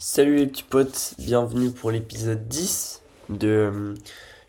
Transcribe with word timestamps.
Salut 0.00 0.36
les 0.36 0.46
petits 0.46 0.62
potes, 0.62 1.14
bienvenue 1.18 1.72
pour 1.72 1.90
l'épisode 1.90 2.46
10 2.46 3.02
de, 3.30 3.94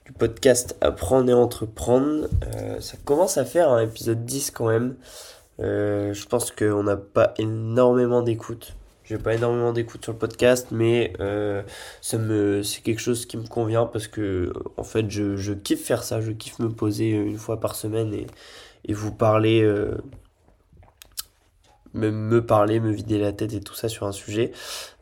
du 0.05 0.11
podcast 0.11 0.77
Apprendre 0.79 1.27
et 1.27 1.33
Entreprendre. 1.33 2.27
Euh, 2.45 2.79
ça 2.81 2.97
commence 3.03 3.39
à 3.39 3.45
faire 3.45 3.71
un 3.71 3.81
épisode 3.81 4.25
10 4.25 4.51
quand 4.51 4.67
même. 4.67 4.95
Euh, 5.59 6.13
je 6.13 6.27
pense 6.27 6.51
qu'on 6.51 6.83
n'a 6.83 6.97
pas 6.97 7.33
énormément 7.39 8.21
d'écoute. 8.21 8.75
J'ai 9.05 9.17
pas 9.17 9.33
énormément 9.33 9.73
d'écoute 9.73 10.03
sur 10.03 10.13
le 10.13 10.19
podcast, 10.19 10.67
mais 10.69 11.13
euh, 11.19 11.63
c'est 12.03 12.83
quelque 12.83 13.01
chose 13.01 13.25
qui 13.25 13.35
me 13.35 13.47
convient 13.47 13.87
parce 13.87 14.07
que 14.07 14.53
en 14.77 14.83
fait 14.83 15.09
je, 15.09 15.35
je 15.35 15.53
kiffe 15.53 15.83
faire 15.83 16.03
ça, 16.03 16.21
je 16.21 16.29
kiffe 16.29 16.59
me 16.59 16.69
poser 16.69 17.09
une 17.09 17.39
fois 17.39 17.59
par 17.59 17.73
semaine 17.73 18.13
et, 18.13 18.27
et 18.87 18.93
vous 18.93 19.11
parler 19.11 19.67
me, 21.93 22.39
parler, 22.39 22.79
me 22.79 22.91
vider 22.91 23.17
la 23.17 23.31
tête 23.31 23.53
et 23.53 23.61
tout 23.61 23.73
ça 23.73 23.89
sur 23.89 24.05
un 24.05 24.11
sujet. 24.11 24.51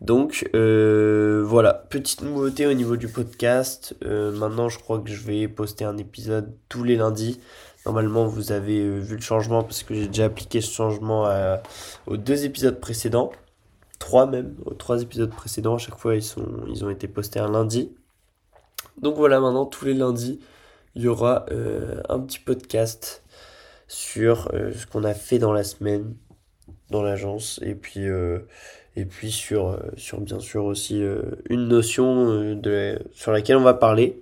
Donc 0.02 0.50
euh, 0.56 1.44
voilà, 1.46 1.74
petite 1.74 2.22
nouveauté 2.22 2.66
au 2.66 2.74
niveau 2.74 2.96
du 2.96 3.08
podcast. 3.08 3.96
Euh, 4.04 4.32
maintenant, 4.32 4.70
je 4.70 4.80
crois 4.80 5.00
que 5.00 5.10
je 5.10 5.22
vais 5.24 5.48
poster 5.48 5.86
un 5.86 5.98
épisode 5.98 6.54
tous 6.70 6.84
les 6.84 6.96
lundis. 6.96 7.40
Normalement, 7.86 8.26
vous 8.26 8.52
avez 8.52 8.82
euh, 8.82 9.00
vu 9.00 9.16
le 9.16 9.22
changement 9.22 9.64
parce 9.64 9.84
que 9.84 9.94
j'ai 9.94 10.08
déjà 10.08 10.26
appliqué 10.26 10.62
ce 10.62 10.74
changement 10.74 11.30
aux 12.06 12.18
deux 12.18 12.46
épisodes 12.46 12.80
précédents. 12.80 13.32
Trois 14.00 14.28
même, 14.28 14.56
aux 14.66 14.74
trois 14.74 15.02
épisodes 15.02 15.32
précédents. 15.32 15.76
À 15.76 15.80
chaque 15.80 15.98
fois, 15.98 16.16
ils 16.16 16.86
ont 16.86 16.90
été 16.90 17.08
postés 17.08 17.40
un 17.40 17.52
lundi. 17.52 17.92
Donc 19.02 19.16
voilà, 19.16 19.40
maintenant, 19.40 19.66
tous 19.66 19.86
les 19.86 19.94
lundis, 19.94 20.40
il 20.96 21.04
y 21.04 21.08
aura 21.08 21.46
un 22.10 22.20
petit 22.20 22.40
podcast 22.40 23.24
sur 23.88 24.52
ce 24.54 24.86
qu'on 24.86 25.04
a 25.04 25.14
fait 25.14 25.40
dans 25.40 25.54
la 25.54 25.64
semaine, 25.64 26.14
dans 26.90 27.02
l'agence. 27.02 27.60
Et 27.64 27.76
puis 27.76 28.08
euh, 28.08 28.40
et 28.96 29.06
puis 29.06 29.32
sur 29.32 29.68
euh, 29.68 29.78
sur 29.96 30.20
bien 30.22 30.40
sûr 30.40 30.66
aussi 30.66 31.02
euh, 31.02 31.22
une 31.50 31.68
notion 31.68 32.56
de 32.56 33.00
sur 33.14 33.32
laquelle 33.32 33.58
on 33.58 33.64
va 33.64 33.74
parler. 33.74 34.22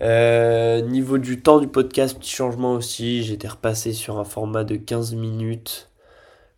Niveau 0.00 1.18
du 1.18 1.42
temps 1.42 1.60
du 1.60 1.68
podcast 1.68 2.18
petit 2.18 2.30
changement 2.30 2.72
aussi. 2.72 3.22
J'étais 3.22 3.48
repassé 3.48 3.92
sur 3.92 4.18
un 4.18 4.24
format 4.24 4.64
de 4.64 4.76
15 4.76 5.14
minutes. 5.14 5.90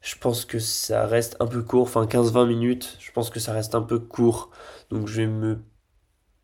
Je 0.00 0.16
pense 0.18 0.44
que 0.44 0.58
ça 0.58 1.06
reste 1.06 1.36
un 1.40 1.46
peu 1.46 1.62
court. 1.62 1.82
Enfin 1.82 2.04
15-20 2.06 2.46
minutes 2.46 2.96
je 3.00 3.10
pense 3.12 3.30
que 3.30 3.40
ça 3.40 3.52
reste 3.52 3.74
un 3.74 3.82
peu 3.82 3.98
court. 3.98 4.50
Donc 4.90 5.08
je 5.08 5.22
vais 5.22 5.26
me 5.26 5.58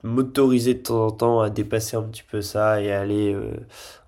m'autoriser 0.02 0.72
de 0.74 0.78
temps 0.80 1.06
en 1.06 1.10
temps 1.10 1.40
à 1.40 1.50
dépasser 1.50 1.94
un 1.94 2.02
petit 2.02 2.22
peu 2.22 2.40
ça 2.40 2.80
et 2.80 2.90
aller 2.90 3.36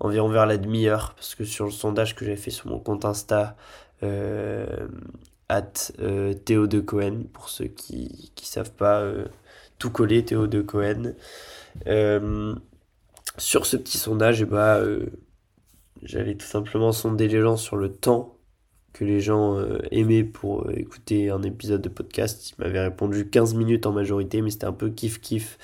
environ 0.01 0.29
vers 0.29 0.47
la 0.47 0.57
demi-heure. 0.59 1.15
Parce 1.15 1.35
que 1.35 1.45
sur 1.45 1.67
le 1.67 1.71
sondage 1.71 2.15
que 2.15 2.25
j'ai 2.25 2.37
fait 2.37 2.51
sur 2.51 2.69
mon 2.69 2.79
compte 2.79 3.05
Insta 3.05 3.43
euh, 3.51 3.82
at 4.03 5.93
euh, 6.01 6.35
Théo 6.35 6.67
de 6.67 6.81
Cohen, 6.81 7.25
pour 7.33 7.49
ceux 7.49 7.67
qui 7.67 8.33
ne 8.37 8.45
savent 8.45 8.73
pas 8.73 9.01
euh, 9.01 9.27
tout 9.79 9.91
coller, 9.91 10.25
Théo 10.25 10.47
de 10.47 10.63
Cohen. 10.63 11.15
sur 13.39 13.67
ce 13.67 13.77
petit 13.77 13.99
sondage, 13.99 14.41
et 14.41 14.45
eh 14.45 14.47
bah, 14.47 14.81
j'allais 16.03 16.35
tout 16.35 16.47
simplement 16.47 16.93
sonder 16.93 17.29
les 17.29 17.41
gens 17.41 17.57
sur 17.57 17.77
le 17.77 17.91
temps 17.91 18.37
que 18.93 19.05
les 19.05 19.21
gens 19.21 19.59
aimaient 19.91 20.25
pour 20.25 20.71
écouter 20.71 21.31
un 21.31 21.43
épisode 21.43 21.81
de 21.81 21.89
podcast. 21.89 22.51
Ils 22.51 22.63
m'avaient 22.63 22.83
répondu 22.83 23.31
15 23.31 23.55
minutes 23.55 23.87
en 23.87 23.93
majorité, 23.93 24.43
mais 24.43 24.51
c'était 24.51 24.67
un 24.67 24.73
peu 24.73 24.91
kiff-kiff 24.91 25.57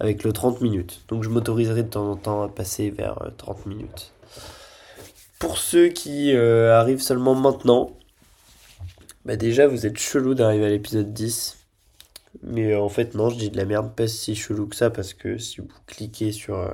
avec 0.00 0.22
le 0.22 0.32
30 0.32 0.60
minutes. 0.60 1.04
Donc 1.08 1.22
je 1.22 1.30
m'autoriserai 1.30 1.82
de 1.84 1.88
temps 1.88 2.10
en 2.10 2.16
temps 2.16 2.42
à 2.42 2.48
passer 2.48 2.90
vers 2.90 3.30
30 3.38 3.64
minutes. 3.66 4.13
Pour 5.44 5.58
ceux 5.58 5.88
qui 5.88 6.34
euh, 6.34 6.72
arrivent 6.72 7.02
seulement 7.02 7.34
maintenant, 7.34 7.98
bah 9.26 9.36
déjà 9.36 9.66
vous 9.66 9.84
êtes 9.84 9.98
chelou 9.98 10.32
d'arriver 10.32 10.64
à 10.64 10.70
l'épisode 10.70 11.12
10. 11.12 11.58
Mais 12.44 12.72
euh, 12.72 12.80
en 12.80 12.88
fait 12.88 13.14
non, 13.14 13.28
je 13.28 13.36
dis 13.36 13.50
de 13.50 13.58
la 13.58 13.66
merde, 13.66 13.94
pas 13.94 14.08
si 14.08 14.36
chelou 14.36 14.66
que 14.66 14.74
ça 14.74 14.88
parce 14.88 15.12
que 15.12 15.36
si 15.36 15.60
vous 15.60 15.68
cliquez 15.86 16.32
sur, 16.32 16.58
euh, 16.58 16.70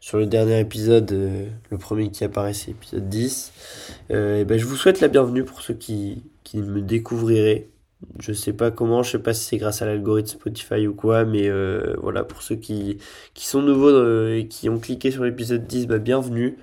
sur 0.00 0.16
le 0.16 0.24
dernier 0.24 0.58
épisode, 0.58 1.10
le 1.10 1.76
premier 1.76 2.10
qui 2.10 2.24
apparaît 2.24 2.54
c'est 2.54 2.68
l'épisode 2.68 3.10
10, 3.10 3.52
et 4.08 4.44
ben, 4.46 4.56
je 4.56 4.64
vous 4.64 4.76
souhaite 4.76 5.02
la 5.02 5.08
bienvenue 5.08 5.44
pour 5.44 5.60
ceux 5.60 5.74
qui, 5.74 6.22
qui 6.44 6.62
me 6.62 6.80
découvriraient. 6.80 7.68
Je 8.20 8.32
sais 8.32 8.54
pas 8.54 8.70
comment, 8.70 9.02
je 9.02 9.10
sais 9.10 9.18
pas 9.18 9.34
si 9.34 9.44
c'est 9.44 9.58
grâce 9.58 9.82
à 9.82 9.86
l'algorithme 9.86 10.30
Spotify 10.30 10.86
ou 10.86 10.94
quoi, 10.94 11.26
mais 11.26 11.50
voilà, 11.98 12.24
pour 12.24 12.40
ceux 12.40 12.56
qui, 12.56 12.96
qui 13.34 13.46
sont 13.46 13.60
nouveaux 13.60 14.28
et 14.28 14.48
qui 14.48 14.70
ont 14.70 14.78
cliqué 14.78 15.10
sur 15.10 15.24
l'épisode 15.24 15.66
10, 15.66 15.88
bah, 15.88 15.98
bienvenue. 15.98 16.56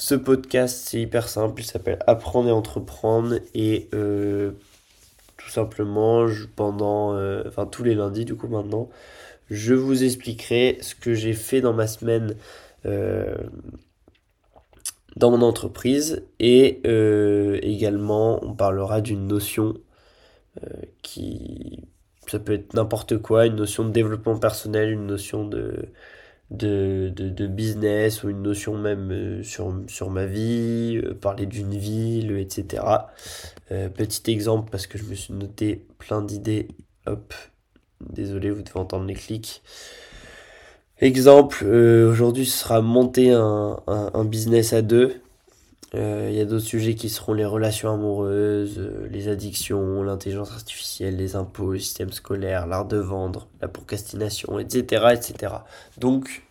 Ce 0.00 0.14
podcast, 0.14 0.86
c'est 0.88 1.02
hyper 1.02 1.28
simple, 1.28 1.60
il 1.60 1.66
s'appelle 1.66 1.98
Apprendre 2.06 2.48
et 2.48 2.52
entreprendre. 2.52 3.34
Et 3.52 3.90
euh, 3.92 4.52
tout 5.36 5.50
simplement, 5.50 6.26
pendant, 6.56 7.14
euh, 7.14 7.42
enfin 7.46 7.66
tous 7.66 7.84
les 7.84 7.94
lundis 7.94 8.24
du 8.24 8.34
coup 8.34 8.48
maintenant, 8.48 8.88
je 9.50 9.74
vous 9.74 10.02
expliquerai 10.02 10.78
ce 10.80 10.94
que 10.94 11.12
j'ai 11.12 11.34
fait 11.34 11.60
dans 11.60 11.74
ma 11.74 11.86
semaine 11.86 12.34
euh, 12.86 13.36
dans 15.16 15.30
mon 15.32 15.42
entreprise. 15.42 16.24
Et 16.38 16.80
également 17.62 18.42
on 18.42 18.54
parlera 18.54 19.02
d'une 19.02 19.26
notion 19.26 19.74
qui 21.02 21.84
ça 22.26 22.38
peut 22.38 22.54
être 22.54 22.72
n'importe 22.72 23.18
quoi, 23.18 23.44
une 23.44 23.56
notion 23.56 23.84
de 23.84 23.90
développement 23.90 24.38
personnel, 24.38 24.92
une 24.92 25.06
notion 25.06 25.44
de 25.44 25.90
de, 26.50 27.12
de, 27.14 27.28
de, 27.28 27.46
business 27.46 28.22
ou 28.24 28.30
une 28.30 28.42
notion 28.42 28.76
même 28.76 29.10
euh, 29.12 29.42
sur, 29.42 29.72
sur 29.86 30.10
ma 30.10 30.26
vie, 30.26 31.00
euh, 31.02 31.14
parler 31.14 31.46
d'une 31.46 31.76
ville, 31.76 32.36
etc. 32.36 32.82
Euh, 33.70 33.88
petit 33.88 34.30
exemple 34.30 34.68
parce 34.70 34.86
que 34.86 34.98
je 34.98 35.04
me 35.04 35.14
suis 35.14 35.32
noté 35.32 35.86
plein 35.98 36.22
d'idées. 36.22 36.68
Hop, 37.06 37.34
désolé, 38.00 38.50
vous 38.50 38.62
devez 38.62 38.80
entendre 38.80 39.06
les 39.06 39.14
clics. 39.14 39.62
Exemple, 41.00 41.64
aujourd'hui 41.64 42.44
ce 42.44 42.58
sera 42.58 42.82
monter 42.82 43.30
un, 43.30 43.80
un, 43.86 44.10
un 44.12 44.24
business 44.24 44.74
à 44.74 44.82
deux. 44.82 45.22
Il 45.92 46.32
y 46.32 46.40
a 46.40 46.44
d'autres 46.44 46.64
sujets 46.64 46.94
qui 46.94 47.08
seront 47.08 47.32
les 47.32 47.44
relations 47.44 47.92
amoureuses, 47.92 48.78
les 49.10 49.26
addictions, 49.26 50.04
l'intelligence 50.04 50.52
artificielle, 50.52 51.16
les 51.16 51.34
impôts, 51.34 51.72
le 51.72 51.78
système 51.80 52.12
scolaire, 52.12 52.68
l'art 52.68 52.86
de 52.86 52.98
vendre, 52.98 53.48
la 53.60 53.66
procrastination, 53.66 54.60
etc., 54.60 55.06
etc. 55.12 55.54
Donc, 55.98 56.42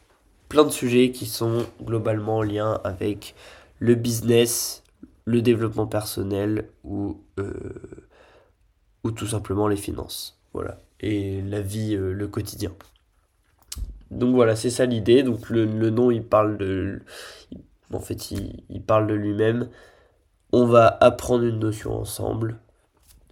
plein 0.49 0.65
de 0.65 0.71
sujets 0.71 1.11
qui 1.11 1.25
sont 1.25 1.65
globalement 1.81 2.37
en 2.37 2.43
lien 2.43 2.81
avec 2.83 3.35
le 3.77 3.95
business, 3.95 4.83
le 5.25 5.41
développement 5.41 5.87
personnel 5.87 6.69
ou, 6.83 7.21
euh, 7.39 7.53
ou 9.03 9.11
tout 9.11 9.27
simplement 9.27 9.67
les 9.67 9.77
finances. 9.77 10.39
Voilà. 10.53 10.79
Et 10.99 11.41
la 11.43 11.61
vie, 11.61 11.95
euh, 11.95 12.11
le 12.11 12.27
quotidien. 12.27 12.73
Donc 14.11 14.33
voilà, 14.33 14.55
c'est 14.55 14.71
ça 14.71 14.85
l'idée. 14.85 15.23
Donc 15.23 15.49
le, 15.49 15.65
nom, 15.65 16.11
il 16.11 16.23
parle 16.23 16.57
de. 16.57 17.01
En 17.93 17.99
fait, 17.99 18.31
il, 18.31 18.81
parle 18.81 19.07
de 19.07 19.13
lui-même. 19.13 19.69
On 20.51 20.65
va 20.65 20.97
apprendre 21.01 21.43
une 21.43 21.59
notion 21.59 21.95
ensemble. 21.99 22.57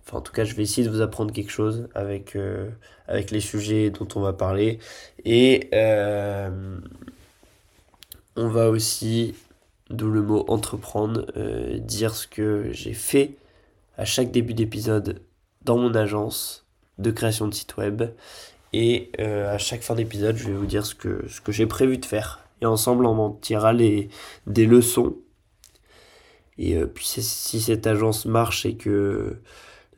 Enfin, 0.05 0.17
en 0.17 0.21
tout 0.21 0.31
cas, 0.31 0.45
je 0.45 0.55
vais 0.55 0.63
essayer 0.63 0.87
de 0.87 0.91
vous 0.91 1.01
apprendre 1.01 1.31
quelque 1.33 1.51
chose 1.51 1.89
avec, 1.93 2.35
euh, 2.35 2.69
les 3.07 3.39
sujets 3.39 3.89
dont 3.89 4.07
on 4.15 4.21
va 4.21 4.33
parler. 4.33 4.79
Et 5.25 5.69
euh, 5.73 6.79
on 8.35 8.47
va 8.47 8.69
aussi, 8.69 9.35
d'où 9.89 10.09
le 10.09 10.21
mot 10.21 10.45
entreprendre, 10.47 11.25
euh, 11.37 11.77
dire 11.79 12.15
ce 12.15 12.27
que 12.27 12.69
j'ai 12.71 12.93
fait 12.93 13.35
à 13.97 14.05
chaque 14.05 14.31
début 14.31 14.53
d'épisode 14.53 15.21
dans 15.65 15.77
mon 15.77 15.93
agence 15.93 16.65
de 16.97 17.11
création 17.11 17.47
de 17.47 17.53
site 17.53 17.77
web. 17.77 18.03
Et 18.73 19.11
à 19.19 19.57
chaque 19.57 19.81
fin 19.81 19.95
d'épisode, 19.95 20.35
je 20.35 20.47
vais 20.49 20.53
vous 20.53 20.65
dire 20.65 20.85
ce 20.85 20.93
que 20.93 21.51
j'ai 21.51 21.65
prévu 21.65 21.97
de 21.97 22.05
faire. 22.05 22.46
Et 22.61 22.65
ensemble, 22.65 23.05
on 23.05 23.17
en 23.19 23.31
tirera 23.31 23.73
les, 23.73 24.09
des 24.47 24.65
leçons. 24.65 25.15
Et 26.57 26.75
puis 26.85 27.05
si 27.05 27.61
cette 27.61 27.85
agence 27.85 28.25
marche 28.25 28.65
et 28.65 28.75
que 28.75 29.37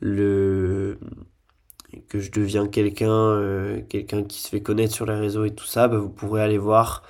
le 0.00 0.98
que 2.08 2.20
je 2.20 2.30
deviens 2.30 2.68
quelqu'un 2.68 3.10
euh, 3.10 3.80
quelqu'un 3.88 4.22
qui 4.22 4.40
se 4.40 4.48
fait 4.48 4.60
connaître 4.60 4.94
sur 4.94 5.06
les 5.06 5.14
réseaux 5.14 5.44
et 5.44 5.54
tout 5.54 5.66
ça, 5.66 5.88
bah, 5.88 5.98
vous 5.98 6.08
pourrez 6.08 6.42
aller 6.42 6.58
voir 6.58 7.02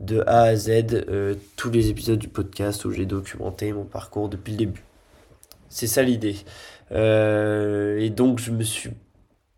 de 0.00 0.22
A 0.26 0.42
à 0.42 0.56
Z 0.56 0.68
euh, 1.08 1.34
tous 1.56 1.70
les 1.70 1.88
épisodes 1.90 2.18
du 2.18 2.28
podcast 2.28 2.84
où 2.84 2.90
j'ai 2.90 3.06
documenté 3.06 3.72
mon 3.72 3.84
parcours 3.84 4.28
depuis 4.28 4.52
le 4.52 4.58
début. 4.58 4.84
C'est 5.68 5.86
ça 5.86 6.02
l'idée. 6.02 6.36
Euh, 6.92 7.98
et 7.98 8.10
donc 8.10 8.38
je 8.40 8.50
me 8.50 8.62
suis 8.62 8.90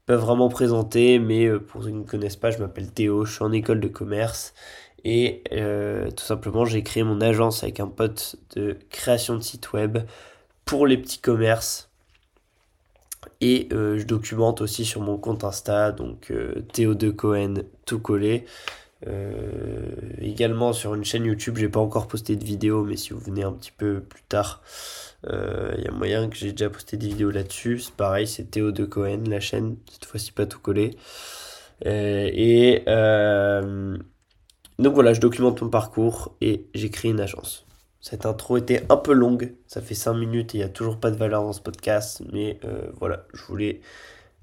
pas 0.06 0.16
vraiment 0.16 0.48
présenté, 0.48 1.18
mais 1.18 1.48
pour 1.58 1.84
ceux 1.84 1.90
qui 1.90 1.96
ne 1.96 2.04
connaissent 2.04 2.36
pas, 2.36 2.50
je 2.50 2.58
m'appelle 2.58 2.90
Théo, 2.90 3.24
je 3.24 3.34
suis 3.34 3.44
en 3.44 3.52
école 3.52 3.80
de 3.80 3.88
commerce 3.88 4.54
et 5.04 5.42
tout 6.16 6.24
simplement 6.24 6.64
j'ai 6.64 6.82
créé 6.82 7.02
mon 7.02 7.20
agence 7.20 7.62
avec 7.62 7.80
un 7.80 7.88
pote 7.88 8.36
de 8.56 8.78
création 8.90 9.36
de 9.36 9.40
site 9.42 9.72
web 9.72 9.98
pour 10.64 10.86
les 10.86 10.98
petits 10.98 11.18
commerces 11.18 11.90
et 13.40 13.68
euh, 13.72 13.98
je 13.98 14.04
documente 14.04 14.60
aussi 14.60 14.84
sur 14.84 15.00
mon 15.00 15.16
compte 15.16 15.44
Insta, 15.44 15.92
donc 15.92 16.30
euh, 16.30 16.62
Théo 16.72 16.94
de 16.94 17.10
Cohen 17.10 17.54
tout 17.86 17.98
collé. 17.98 18.44
également 20.20 20.72
sur 20.74 20.94
une 20.94 21.04
chaîne 21.04 21.24
YouTube, 21.24 21.56
j'ai 21.56 21.70
pas 21.70 21.80
encore 21.80 22.06
posté 22.06 22.36
de 22.36 22.44
vidéo, 22.44 22.84
mais 22.84 22.96
si 22.96 23.14
vous 23.14 23.20
venez 23.20 23.42
un 23.42 23.52
petit 23.52 23.72
peu 23.72 24.00
plus 24.00 24.22
tard, 24.22 24.62
il 25.24 25.82
y 25.82 25.88
a 25.88 25.90
moyen 25.92 26.28
que 26.28 26.36
j'ai 26.36 26.52
déjà 26.52 26.68
posté 26.68 26.96
des 26.98 27.08
vidéos 27.08 27.30
là-dessus. 27.30 27.78
C'est 27.80 27.94
pareil, 27.94 28.26
c'est 28.26 28.50
Théo 28.50 28.72
de 28.72 28.84
Cohen, 28.84 29.24
la 29.26 29.40
chaîne, 29.40 29.76
cette 29.90 30.04
fois-ci 30.04 30.32
pas 30.32 30.46
tout 30.46 30.60
collé. 30.60 30.96
et 31.84 32.84
donc 34.80 34.94
voilà, 34.94 35.12
je 35.12 35.20
documente 35.20 35.60
mon 35.60 35.68
parcours 35.68 36.34
et 36.40 36.66
j'ai 36.74 36.88
créé 36.88 37.10
une 37.10 37.20
agence. 37.20 37.66
Cette 38.00 38.24
intro 38.24 38.56
était 38.56 38.86
un 38.88 38.96
peu 38.96 39.12
longue, 39.12 39.52
ça 39.66 39.82
fait 39.82 39.94
5 39.94 40.14
minutes 40.14 40.54
et 40.54 40.58
il 40.58 40.60
n'y 40.62 40.66
a 40.66 40.70
toujours 40.70 40.96
pas 40.96 41.10
de 41.10 41.16
valeur 41.16 41.42
dans 41.42 41.52
ce 41.52 41.60
podcast, 41.60 42.22
mais 42.32 42.58
euh, 42.64 42.90
voilà, 42.98 43.26
je 43.34 43.44
voulais 43.44 43.82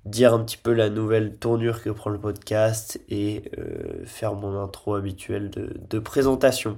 dire 0.06 0.36
un 0.36 0.44
petit 0.44 0.57
peu 0.57 0.74
la 0.74 0.92
nouvelle 0.92 1.36
tournure 1.38 1.81
que 1.81 1.89
prend 1.89 2.12
le 2.12 2.19
podcast 2.19 3.01
et 3.10 3.51
euh, 3.57 4.06
faire 4.06 4.36
mon 4.36 4.62
intro 4.62 4.94
habituelle 4.94 5.50
de, 5.50 6.00
présentation. 6.00 6.78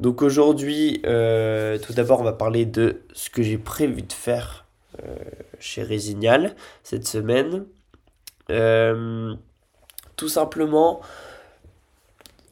Donc 0.00 0.20
aujourd'hui, 0.20 1.00
euh, 1.06 1.78
tout 1.78 1.92
d'abord, 1.92 2.20
on 2.20 2.24
va 2.24 2.32
parler 2.32 2.66
de 2.66 3.02
ce 3.12 3.30
que 3.30 3.42
j'ai 3.44 3.58
prévu 3.58 4.02
de 4.02 4.12
faire 4.12 4.66
chez 5.60 5.82
Résignal 5.82 6.56
cette 6.82 7.06
semaine. 7.06 7.64
tout 10.16 10.28
simplement, 10.28 11.00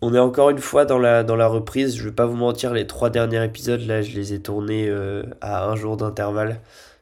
on 0.00 0.14
est 0.14 0.18
encore 0.18 0.50
une 0.50 0.58
fois 0.58 0.84
dans 0.84 0.98
la, 0.98 1.46
reprise. 1.48 1.96
Je 1.96 2.04
vais 2.04 2.12
pas 2.14 2.26
vous 2.26 2.36
mentir, 2.36 2.72
les 2.72 2.86
trois 2.86 3.10
derniers 3.10 3.44
épisodes, 3.44 3.80
là, 3.82 4.02
je 4.02 4.14
les 4.14 4.32
ai 4.32 4.40
tournés 4.40 4.88
euh, 4.88 5.24
à 5.40 5.66
un 5.68 5.76
jour 5.76 5.96
d'intervalle. 5.96 6.60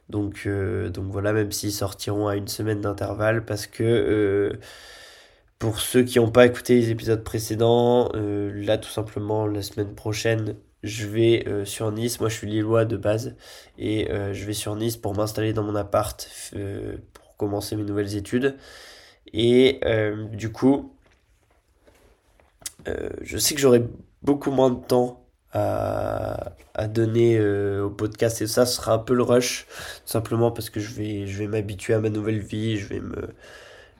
Donc, 0.09 0.43
euh, 0.47 0.89
donc 0.89 1.05
voilà, 1.11 1.33
même 1.33 1.51
s'ils 1.51 1.73
sortiront 1.73 2.27
à 2.27 2.35
une 2.35 2.47
semaine 2.47 2.81
d'intervalle, 2.81 3.45
parce 3.45 3.67
que 3.67 3.83
euh, 3.83 4.59
pour 5.59 5.79
ceux 5.79 6.03
qui 6.03 6.19
n'ont 6.19 6.31
pas 6.31 6.45
écouté 6.45 6.75
les 6.75 6.89
épisodes 6.91 7.23
précédents, 7.23 8.09
là, 8.13 8.77
tout 8.77 8.89
simplement, 8.89 9.47
la 9.47 9.61
semaine 9.61 9.93
prochaine, 9.95 10.55
je 10.83 11.07
vais 11.07 11.45
sur 11.65 11.91
Nice. 11.91 12.19
Moi, 12.19 12.29
je 12.29 12.35
suis 12.35 12.47
lillois 12.47 12.85
de 12.85 12.97
base, 12.97 13.35
et 13.77 14.07
je 14.33 14.45
vais 14.45 14.53
sur 14.53 14.75
Nice 14.75 14.97
pour 14.97 15.15
m'installer 15.15 15.53
dans 15.53 15.63
mon 15.63 15.75
appart, 15.75 16.29
pour 17.13 17.37
commencer 17.37 17.75
mes 17.75 17.83
nouvelles 17.83 18.15
études. 18.15 18.55
Et 19.33 19.81
du 20.31 20.51
coup, 20.51 20.93
euh, 22.87 23.09
je 23.21 23.37
sais 23.37 23.55
que 23.55 23.61
j'aurai 23.61 23.83
beaucoup 24.23 24.51
moins 24.51 24.69
de 24.69 24.79
temps 24.83 25.23
à, 25.53 26.53
donner 26.89 27.37
euh, 27.39 27.85
au 27.85 27.89
podcast 27.89 28.41
et 28.41 28.47
ça 28.47 28.65
sera 28.67 28.93
un 28.93 28.99
peu 28.99 29.15
le 29.15 29.23
rush 29.23 29.65
simplement 30.05 30.51
parce 30.51 30.69
que 30.69 30.79
je 30.79 30.93
vais 30.93 31.25
je 31.25 31.39
vais 31.39 31.47
m'habituer 31.47 31.95
à 31.95 31.99
ma 31.99 32.09
nouvelle 32.09 32.39
vie 32.39 32.77
je 32.77 32.87
vais 32.87 32.99
me 32.99 33.29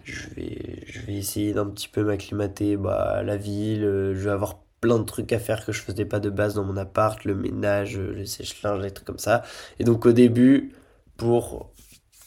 je 0.04 0.30
vais 0.36 0.84
je 0.86 1.00
vais 1.02 1.16
essayer 1.16 1.54
d'un 1.54 1.66
petit 1.66 1.88
peu 1.88 2.04
m'acclimater 2.04 2.78
bah, 2.78 3.16
à 3.18 3.24
la 3.24 3.38
ville 3.38 3.84
euh, 3.84 4.14
je 4.14 4.20
vais 4.20 4.30
avoir 4.30 4.60
plein 4.82 5.00
de 5.00 5.04
trucs 5.06 5.34
à 5.34 5.40
faire 5.40 5.66
que 5.66 5.72
je 5.72 5.82
faisais 5.82 6.06
pas 6.06 6.20
de 6.20 6.30
base 6.30 6.54
dans 6.54 6.64
mon 6.64 6.78
appart 6.78 7.24
le 7.26 7.34
ménage 7.34 7.98
le 7.98 8.26
sèche-linge 8.26 8.82
des 8.84 8.92
trucs 8.92 9.08
comme 9.08 9.18
ça. 9.18 9.42
Et 9.80 9.84
donc 9.84 10.06
au 10.06 10.12
début 10.12 10.74
pour 11.18 11.72